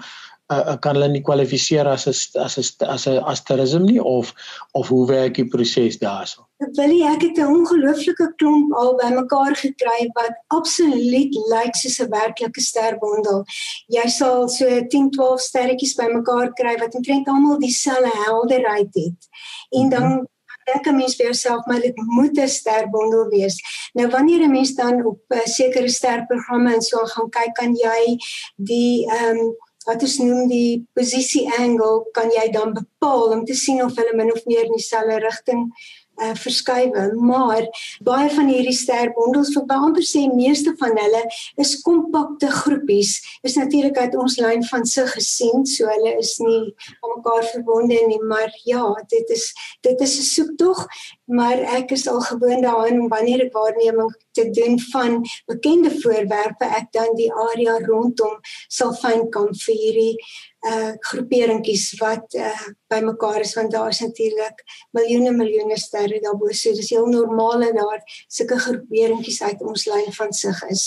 uh, 0.62 0.78
kan 0.82 0.98
hulle 0.98 1.10
nie 1.12 1.24
kwalifiseer 1.26 1.88
as 1.88 2.08
'n 2.08 2.16
as 2.46 2.58
'n 2.58 2.86
as 2.96 3.08
'n 3.08 3.24
asterisme 3.34 3.86
nie 3.86 4.02
of 4.02 4.34
of 4.74 4.88
hoe 4.88 5.08
werk 5.08 5.36
die 5.36 5.48
proses 5.48 5.98
daarso? 5.98 6.46
Wil 6.78 6.92
jy 6.96 7.08
ek 7.14 7.22
het 7.22 7.38
'n 7.38 7.54
ongelooflike 7.58 8.28
klomp 8.38 8.74
al 8.74 8.96
bymekaar 8.96 9.56
gekry 9.56 10.10
wat 10.20 10.36
absoluut 10.48 11.34
lyk 11.54 11.76
soos 11.76 12.00
'n 12.00 12.10
werklike 12.10 12.62
sterbondel. 12.62 13.44
Jy 13.88 14.08
sal 14.08 14.50
so 14.50 14.66
10, 14.90 15.12
12 15.12 15.42
sterretjies 15.42 15.96
bymekaar 15.96 16.54
kry 16.54 16.78
wat 16.80 16.96
omtrent 16.96 17.28
almal 17.28 17.60
dieselfde 17.60 18.12
helderheid 18.26 18.94
het. 18.94 19.20
En 19.72 19.90
dan 19.90 20.28
dink 20.66 20.88
'n 20.88 20.96
mens 20.96 21.16
vir 21.16 21.26
jouself 21.26 21.66
maar 21.66 21.82
dit 21.82 21.96
moet 21.96 22.38
'n 22.38 22.48
sterbondel 22.48 23.28
wees. 23.30 23.56
Nou 23.94 24.08
wanneer 24.10 24.42
'n 24.42 24.52
mens 24.52 24.76
dan 24.76 25.06
op 25.06 25.20
'n 25.30 25.36
uh, 25.36 25.46
sekere 25.46 25.90
sterprogramme 25.90 26.74
en 26.74 26.82
so 26.82 26.98
gaan 26.98 27.30
kyk, 27.30 27.54
kan 27.54 27.74
jy 27.76 28.18
die 28.56 29.06
ehm 29.10 29.38
um, 29.38 29.56
wat 29.88 30.04
ons 30.06 30.20
noem 30.24 30.48
die 30.52 30.86
posisie 30.98 31.48
angle 31.60 32.04
kan 32.14 32.32
jy 32.32 32.48
dan 32.54 32.74
bepaal 32.78 33.36
om 33.38 33.44
te 33.46 33.56
sien 33.58 33.84
of 33.84 33.96
hulle 34.00 34.16
min 34.18 34.32
of 34.34 34.46
meer 34.46 34.66
in 34.66 34.78
dieselfde 34.78 35.20
rigting 35.24 35.70
uh, 36.22 36.34
verskuiwe, 36.38 37.06
maar 37.18 37.66
baie 38.06 38.30
van 38.34 38.50
hierdie 38.52 38.76
sterbondels 38.78 39.54
vir 39.56 39.76
amper 39.76 40.06
sê 40.06 40.24
meeste 40.34 40.74
van 40.80 40.96
hulle 40.98 41.22
is 41.62 41.76
kompakte 41.86 42.50
groepies. 42.54 43.16
Is 43.48 43.58
natuurlik 43.60 43.98
uit 43.98 44.18
ons 44.20 44.38
lyn 44.42 44.64
van 44.70 44.86
sig 44.90 45.10
gesien, 45.18 45.66
so 45.70 45.90
hulle 45.90 46.16
is 46.22 46.36
nie 46.44 46.62
aan 47.02 47.16
mekaar 47.18 47.48
verbonde 47.52 48.00
nie, 48.08 48.22
maar 48.30 48.54
ja, 48.68 48.86
dit 49.10 49.34
is 49.34 49.50
dit 49.82 50.02
is 50.02 50.18
'n 50.20 50.30
soektog, 50.30 50.86
maar 51.26 51.58
ek 51.80 51.92
is 51.92 52.08
al 52.08 52.22
gewoond 52.22 52.64
daaraan 52.64 53.02
om 53.02 53.10
wanneer 53.10 53.46
ek 53.46 53.54
waarneming 53.54 54.12
te 54.34 54.50
doen 54.50 54.80
van 54.92 55.20
bekende 55.50 55.92
voorwerpe, 56.02 56.66
ek 56.66 56.92
dan 56.96 57.14
die 57.20 57.30
area 57.32 57.78
rondom 57.86 58.40
sal 58.68 58.94
fyn 58.98 59.30
hierdie 59.68 60.18
uh 60.64 60.94
groeperingkies 61.10 62.00
wat 62.00 62.36
uh 62.40 62.56
bymekaar 62.92 63.44
is 63.44 63.54
want 63.58 63.72
daar 63.72 63.92
is 63.92 64.00
natuurlik 64.00 64.64
miljoene 64.96 65.34
miljoene 65.36 65.78
sterre 65.78 66.22
daarbo 66.24 66.52
so 66.56 66.72
dis 66.76 66.94
heel 66.96 67.08
normaal 67.12 67.66
en 67.68 67.76
daar 67.76 68.04
sulke 68.28 68.60
groeperingkies 68.66 69.42
uit 69.44 69.62
ons 69.62 69.88
lyn 69.92 70.12
van 70.20 70.34
sig 70.34 70.64
is. 70.70 70.84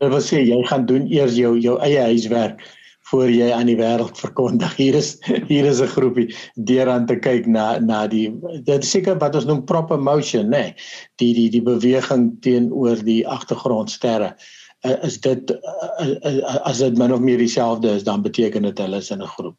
Ek 0.00 0.08
wil 0.08 0.22
sê 0.24 0.40
jy 0.40 0.60
gaan 0.70 0.86
doen 0.88 1.08
eers 1.12 1.36
jou 1.36 1.56
jou 1.60 1.76
eie 1.84 2.00
huiswerk 2.08 2.64
voor 3.10 3.30
jy 3.30 3.50
aan 3.52 3.66
die 3.70 3.78
wêreld 3.78 4.18
verkondig. 4.18 4.76
Hier 4.78 4.94
is 4.94 5.16
hier 5.50 5.66
is 5.66 5.80
'n 5.82 5.90
groepie 5.94 6.28
deur 6.54 6.88
aan 6.88 7.06
te 7.06 7.16
kyk 7.18 7.46
na 7.46 7.78
na 7.78 8.06
die 8.06 8.30
dit 8.64 8.84
seker 8.84 9.18
wat 9.18 9.34
ons 9.34 9.48
noem 9.48 9.64
proper 9.64 9.98
motion 9.98 10.50
nê. 10.50 10.50
Nee, 10.50 10.74
die 11.16 11.32
die 11.34 11.48
die 11.50 11.62
beweging 11.62 12.30
teenoor 12.40 13.02
die 13.04 13.26
agtergrondsterre. 13.28 14.34
Uh, 14.80 14.96
is 15.04 15.20
dit 15.20 15.50
uh, 15.50 16.14
uh, 16.24 16.56
as 16.64 16.78
dit 16.78 16.96
min 16.96 17.12
of 17.12 17.20
meer 17.20 17.38
dieselfde 17.38 17.90
is 17.90 18.04
dan 18.04 18.22
beteken 18.22 18.62
dit 18.62 18.78
hulle 18.78 18.96
is 18.96 19.10
in 19.10 19.22
'n 19.22 19.34
groep. 19.36 19.56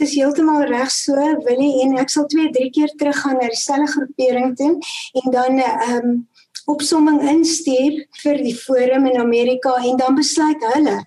Dit 0.00 0.08
is 0.08 0.14
heeltemal 0.14 0.64
reg 0.64 0.90
so, 0.90 1.14
Willie 1.44 1.82
en 1.84 1.98
ek 1.98 2.08
sal 2.08 2.26
2, 2.26 2.50
3 2.50 2.70
keer 2.70 2.92
teruggaan 2.96 3.36
na 3.36 3.46
dieselfde 3.52 3.86
groepering 3.92 4.56
toe 4.56 4.78
en 5.22 5.30
dan 5.30 5.58
uh, 5.58 5.96
um, 5.96 6.28
opsomming 6.72 7.20
instuur 7.32 8.00
vir 8.22 8.40
die 8.44 8.54
forum 8.56 9.06
in 9.10 9.20
Amerika 9.20 9.76
en 9.90 9.96
dan 10.00 10.18
besluit 10.18 10.66
hulle 10.74 10.98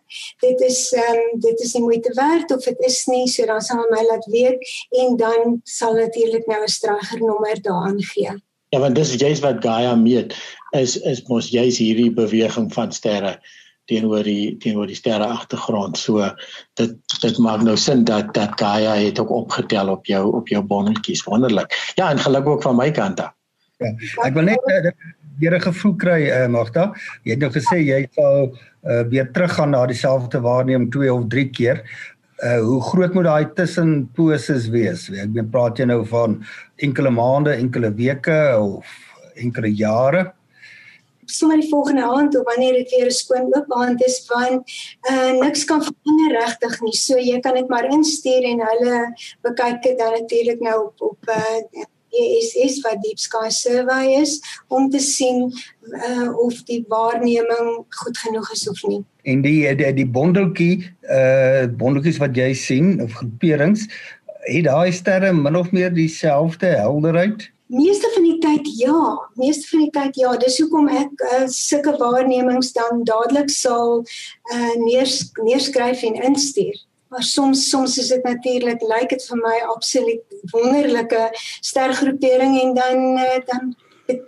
dit 0.45 0.63
is 0.69 0.79
ehm 0.97 1.19
um, 1.21 1.39
dit 1.47 1.65
is 1.67 1.73
nie 1.73 1.83
moeite 1.83 2.13
werd 2.19 2.51
of 2.55 2.65
dit 2.69 2.87
is 2.89 3.03
nie 3.11 3.27
so 3.27 3.45
dan 3.49 3.61
sal 3.61 3.81
hulle 3.81 3.95
my 3.95 4.03
laat 4.09 4.25
weet 4.35 4.73
en 5.03 5.17
dan 5.21 5.59
sal 5.63 5.99
natuurlik 5.99 6.47
nou 6.47 6.61
'n 6.63 6.75
strygernommer 6.77 7.61
daaraan 7.61 8.01
gee. 8.13 8.33
Ja, 8.73 8.79
want 8.79 8.95
dis 8.95 9.13
juist 9.13 9.41
wat 9.41 9.61
Gaia 9.61 9.95
meet 9.95 10.33
is 10.71 10.97
is 10.97 11.21
mos 11.27 11.49
juist 11.49 11.77
hierdie 11.77 12.11
beweging 12.11 12.73
van 12.73 12.91
sterre 12.91 13.37
teenoor 13.85 14.23
die 14.23 14.57
teenoor 14.57 14.87
die 14.87 14.97
sterre 14.97 15.27
agtergrond. 15.27 15.97
So 15.97 16.29
dit 16.79 16.95
dit 17.21 17.37
maak 17.37 17.61
nou 17.61 17.77
sin 17.77 18.03
dat 18.03 18.33
dat 18.33 18.57
Gaia 18.59 18.95
het 18.95 19.19
ook 19.19 19.29
opgetel 19.29 19.91
op 19.93 20.05
jou 20.05 20.23
op 20.39 20.47
jou 20.47 20.63
bonnetjies. 20.63 21.23
Wonderlik. 21.23 21.77
Ja, 21.95 22.09
en 22.09 22.19
geluk 22.19 22.47
ook 22.47 22.61
van 22.61 22.75
my 22.75 22.91
kant 22.91 23.19
af. 23.19 23.33
Ja, 23.77 23.91
ek 24.23 24.33
wil 24.33 24.47
net 24.47 24.69
uh, 24.69 24.91
weer 25.39 25.55
'n 25.55 25.61
gevoel 25.61 25.95
kry 25.95 26.21
uh, 26.29 26.47
Magda. 26.47 26.93
Jy 27.23 27.31
het 27.31 27.39
nou 27.39 27.51
gesê 27.51 27.77
jy 27.81 28.07
sal 28.15 28.53
uh, 28.83 29.03
weer 29.09 29.31
teruggaan 29.31 29.71
na 29.71 29.85
dieselfde 29.85 30.41
waarneming 30.41 30.91
2 30.91 31.13
of 31.13 31.27
3 31.27 31.49
keer. 31.49 31.83
Uh, 32.43 32.59
hoe 32.59 32.81
groot 32.81 33.13
moet 33.13 33.23
daai 33.23 33.53
tussenposes 33.55 34.69
wees? 34.69 35.09
Ek 35.09 35.31
bedoel 35.31 35.49
praat 35.51 35.77
jy 35.77 35.85
nou 35.85 36.05
van 36.05 36.43
enkele 36.77 37.09
maande, 37.09 37.55
enkele 37.55 37.93
weke 37.93 38.39
of 38.59 38.85
enkele 39.35 39.71
jare? 39.73 40.33
sommer 41.25 41.59
die 41.59 41.69
volgende 41.69 42.03
aand 42.03 42.37
of 42.37 42.43
wanneer 42.43 42.73
dit 42.73 42.89
weer 42.95 43.07
'n 43.07 43.11
skoon 43.11 43.47
oop 43.55 43.71
aand 43.71 44.03
is 44.05 44.17
want 44.27 44.71
uh 45.11 45.31
niks 45.39 45.63
kan 45.65 45.81
verander 45.81 46.39
regtig 46.39 46.81
nie. 46.81 46.95
So 46.95 47.17
jy 47.17 47.39
kan 47.39 47.53
dit 47.53 47.67
maar 47.69 47.85
instuur 47.85 48.43
en 48.43 48.59
hulle 48.67 49.15
bekyk 49.41 49.81
dit 49.83 49.97
dan 49.97 50.11
natuurlik 50.11 50.59
nou 50.59 50.85
op 50.85 51.01
op 51.01 51.29
uh 51.29 51.85
ESS 52.21 52.81
wat 52.85 53.01
Deep 53.03 53.19
Sky 53.19 53.49
Survey 53.49 54.13
is 54.21 54.39
om 54.67 54.89
te 54.89 54.99
sien 54.99 55.47
uh 55.99 56.29
of 56.45 56.63
die 56.69 56.83
waarneming 56.87 57.85
goed 58.03 58.17
genoeg 58.17 58.51
is 58.53 58.67
of 58.69 58.83
nie. 58.87 59.03
En 59.23 59.41
die 59.41 59.75
die, 59.75 59.93
die 59.93 60.07
bondeltjie 60.07 60.83
uh 61.09 61.65
bondeltjies 61.79 62.21
wat 62.23 62.37
jy 62.37 62.51
sien 62.57 62.99
of 63.03 63.15
groeperings 63.19 63.87
het 64.43 64.67
daai 64.67 64.91
sterre 64.91 65.33
min 65.33 65.55
of 65.55 65.71
meer 65.71 65.93
dieselfde 65.93 66.75
helderheid? 66.75 67.49
Meeste 67.73 68.09
van 68.13 68.25
die 68.27 68.37
tyd 68.43 68.67
ja, 68.77 69.03
meeste 69.39 69.69
van 69.71 69.85
die 69.85 69.91
tyd 69.95 70.17
ja. 70.19 70.33
Dis 70.37 70.59
hoekom 70.61 70.89
ek 70.91 71.23
uh, 71.25 71.45
sulke 71.49 71.95
waarnemings 71.97 72.73
dan 72.75 73.05
dadelik 73.07 73.49
sal 73.49 74.03
uh, 74.03 74.73
neers, 74.83 75.31
neerskryf 75.41 76.03
en 76.05 76.19
instuur. 76.29 76.75
Maar 77.13 77.23
soms 77.23 77.67
soms 77.69 77.97
is 78.01 78.09
dit 78.09 78.23
natuurlik 78.25 78.81
lyk 78.81 78.93
like 78.93 79.15
dit 79.15 79.25
vir 79.29 79.41
my 79.41 79.57
absoluut 79.75 80.37
wonderlike 80.51 81.21
stergroepering 81.61 82.57
en 82.61 82.73
dan 82.79 83.03
uh, 83.21 83.37
dan 83.49 83.75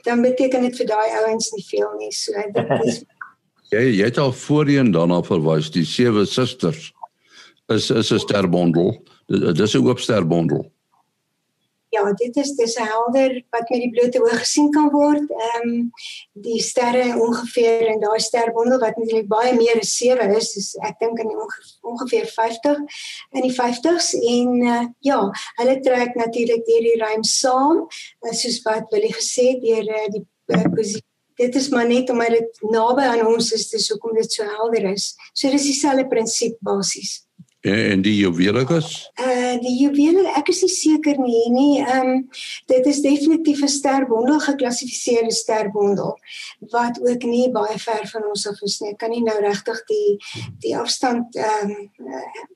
dan 0.05 0.21
beteken 0.21 0.61
dit 0.61 0.77
vir 0.77 0.87
daai 0.91 1.09
ouens 1.23 1.49
nie 1.55 1.65
veel 1.65 1.89
nie. 1.97 2.11
So 2.13 2.45
dit 2.53 2.85
is 2.85 3.01
Jy 3.73 3.81
jy 3.97 4.05
het 4.05 4.21
al 4.21 4.31
voorheen 4.45 4.93
daarna 4.93 5.23
verwys 5.25 5.71
die 5.73 5.85
sewe 5.89 6.27
susters 6.29 6.91
is 7.73 7.89
is 7.89 8.13
'n 8.13 8.21
sterbondel. 8.21 8.93
Dis 9.57 9.73
'n 9.73 9.87
oop 9.87 9.99
sterbondel 9.99 10.69
ja, 11.95 12.03
dit 12.19 12.37
is 12.41 12.51
dis 12.59 12.75
helder 12.79 13.37
wat 13.55 13.69
met 13.71 13.81
die 13.83 13.91
blote 13.95 14.21
oog 14.23 14.41
gesien 14.43 14.69
kan 14.75 14.91
word. 14.93 15.31
Ehm 15.31 15.69
um, 15.69 15.79
die 16.45 16.59
sterre 16.61 17.05
ongeveer 17.21 17.87
in 17.93 18.03
daai 18.03 18.19
sterwondel 18.23 18.81
wat 18.83 18.99
natuurlik 18.99 19.29
baie 19.31 19.55
meer 19.55 19.79
as 19.81 19.95
7 19.97 20.35
is, 20.35 20.51
is 20.59 20.69
ek 20.89 20.99
dink 21.03 21.23
in 21.23 21.33
ongeveer 21.35 22.27
50 22.35 22.83
in 23.39 23.47
die 23.47 23.55
50s 23.55 24.11
en 24.19 24.61
uh, 24.61 24.83
ja, 25.07 25.19
hulle 25.61 25.79
trek 25.87 26.15
natuurlik 26.19 26.63
deur 26.69 26.87
die 26.89 26.99
ruim 27.01 27.25
saam, 27.31 27.85
uh, 27.87 28.35
soos 28.43 28.61
wat 28.67 28.91
Willie 28.93 29.15
gesê 29.15 29.53
deur 29.63 29.91
uh, 29.95 30.07
die 30.13 30.25
uh, 30.53 30.63
posisie 30.69 31.03
Dit 31.35 31.55
is 31.59 31.67
maar 31.69 31.87
net 31.87 32.09
omdat 32.09 32.31
dit 32.31 32.61
naby 32.71 33.03
aan 33.03 33.25
ons 33.27 33.51
is, 33.51 33.67
dis 33.69 33.89
hoekom 33.91 34.15
dit 34.15 34.31
so 34.31 34.45
helder 34.47 34.85
is. 34.93 35.09
So 35.33 35.51
dis 35.51 35.67
dieselfde 35.67 36.07
prinsip 36.07 36.55
basies. 36.63 37.24
En, 37.65 37.91
en 37.91 38.01
die 38.05 38.15
juwelikus? 38.15 39.11
Uh 39.17 39.55
die 39.63 39.73
juwele, 39.79 40.25
ek 40.37 40.51
is 40.51 40.61
nie 40.65 40.73
seker 40.73 41.17
nie 41.21 41.45
nie. 41.53 41.79
Ehm 41.81 42.11
um, 42.11 42.19
dit 42.69 42.89
is 42.91 43.01
definitief 43.01 43.63
'n 43.63 43.71
sterbondel 43.71 44.39
geklassifiseerde 44.39 45.33
sterbondel 45.33 46.13
wat 46.73 46.99
ook 47.01 47.23
nie 47.23 47.49
baie 47.51 47.77
ver 47.79 48.05
van 48.11 48.27
ons 48.29 48.45
af 48.47 48.61
is 48.61 48.79
nie. 48.81 48.91
Ek 48.91 48.99
kan 49.01 49.09
nie 49.09 49.23
nou 49.23 49.39
regtig 49.39 49.81
die 49.89 50.17
die 50.61 50.75
afstand 50.77 51.35
ehm 51.35 51.71
um, 51.71 51.89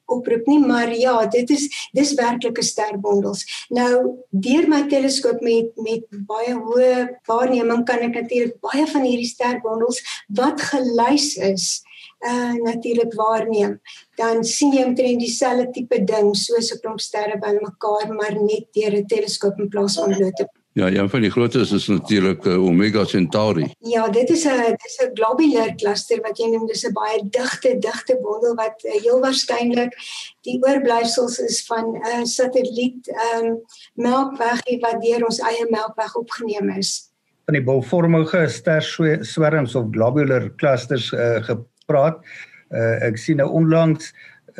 oproep 0.05 0.45
nie, 0.45 0.59
maar 0.59 0.93
ja, 0.95 1.25
dit 1.25 1.49
is 1.49 1.67
dis 1.93 2.13
werklike 2.13 2.63
sterbondels. 2.63 3.45
Nou 3.69 4.17
deur 4.29 4.67
my 4.67 4.85
teleskoop 4.87 5.41
met 5.41 5.73
met 5.75 6.05
baie 6.09 6.53
hoë 6.53 7.19
waarneming 7.25 7.85
kan 7.85 8.05
ek 8.05 8.13
natuurlik 8.21 8.59
baie 8.61 8.85
van 8.85 9.01
hierdie 9.09 9.33
sterbondels 9.33 10.03
wat 10.27 10.61
gelys 10.61 11.35
is 11.37 11.81
uh 12.19 12.53
natuurlik 12.53 13.13
waarneem, 13.13 13.79
dan 14.15 14.43
sien 14.43 14.73
jy 14.73 14.83
omtrent 14.83 15.19
dieselfde 15.19 15.69
tipe 15.71 16.03
ding 16.03 16.35
soos 16.35 16.73
'n 16.73 16.79
klomp 16.79 16.99
sterre 16.99 17.37
bymekaar, 17.39 18.13
maar 18.13 18.35
net 18.35 18.67
deur 18.73 18.93
'n 18.97 19.05
teleskoop 19.05 19.59
in 19.59 19.69
plaas 19.69 19.95
van 19.95 20.15
blote. 20.15 20.49
Ja, 20.73 20.87
een 20.87 21.09
van 21.09 21.21
die 21.21 21.31
grootes 21.31 21.71
is 21.71 21.87
natuurlik 21.87 22.45
uh, 22.45 22.63
Omega 22.63 23.05
Centauri. 23.05 23.73
Ja, 23.79 24.09
dit 24.09 24.29
is 24.29 24.45
'n 24.45 24.75
dis 24.83 24.97
'n 25.03 25.11
globular 25.13 25.75
cluster 25.75 26.21
wat 26.21 26.37
jy 26.37 26.47
noem, 26.47 26.67
dis 26.67 26.85
'n 26.87 26.93
baie 26.93 27.19
digte 27.29 27.77
digte 27.79 28.17
bondel 28.21 28.55
wat 28.55 28.83
uh, 28.83 29.01
heel 29.01 29.19
waarskynlik 29.19 29.93
die 30.41 30.59
oorblyfsels 30.61 31.39
is 31.39 31.65
van 31.65 31.85
'n 31.85 32.01
uh, 32.05 32.23
satelliet 32.23 33.07
ehm 33.07 33.45
um, 33.45 33.61
Melkweg 33.93 34.61
wat 34.79 35.01
deur 35.01 35.25
ons 35.25 35.39
eie 35.39 35.65
Melkweg 35.69 36.15
opgeneem 36.15 36.69
is 36.69 37.09
van 37.49 37.57
die 37.57 37.65
bolvormige 37.65 38.47
ster 38.47 38.83
swerms 39.25 39.75
of 39.75 39.87
globular 39.91 40.55
clusters 40.55 41.11
uh, 41.13 41.41
praat. 41.89 42.21
Uh, 42.69 42.95
ek 43.09 43.17
sien 43.17 43.41
nou 43.41 43.49
onlangs 43.61 44.11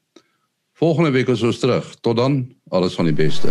Volgende 0.72 1.10
week 1.10 1.28
is 1.28 1.42
ons 1.42 1.58
terug. 1.58 1.94
Tot 2.00 2.16
dan, 2.16 2.54
alles 2.68 2.94
van 2.94 3.04
die 3.04 3.14
beste. 3.14 3.48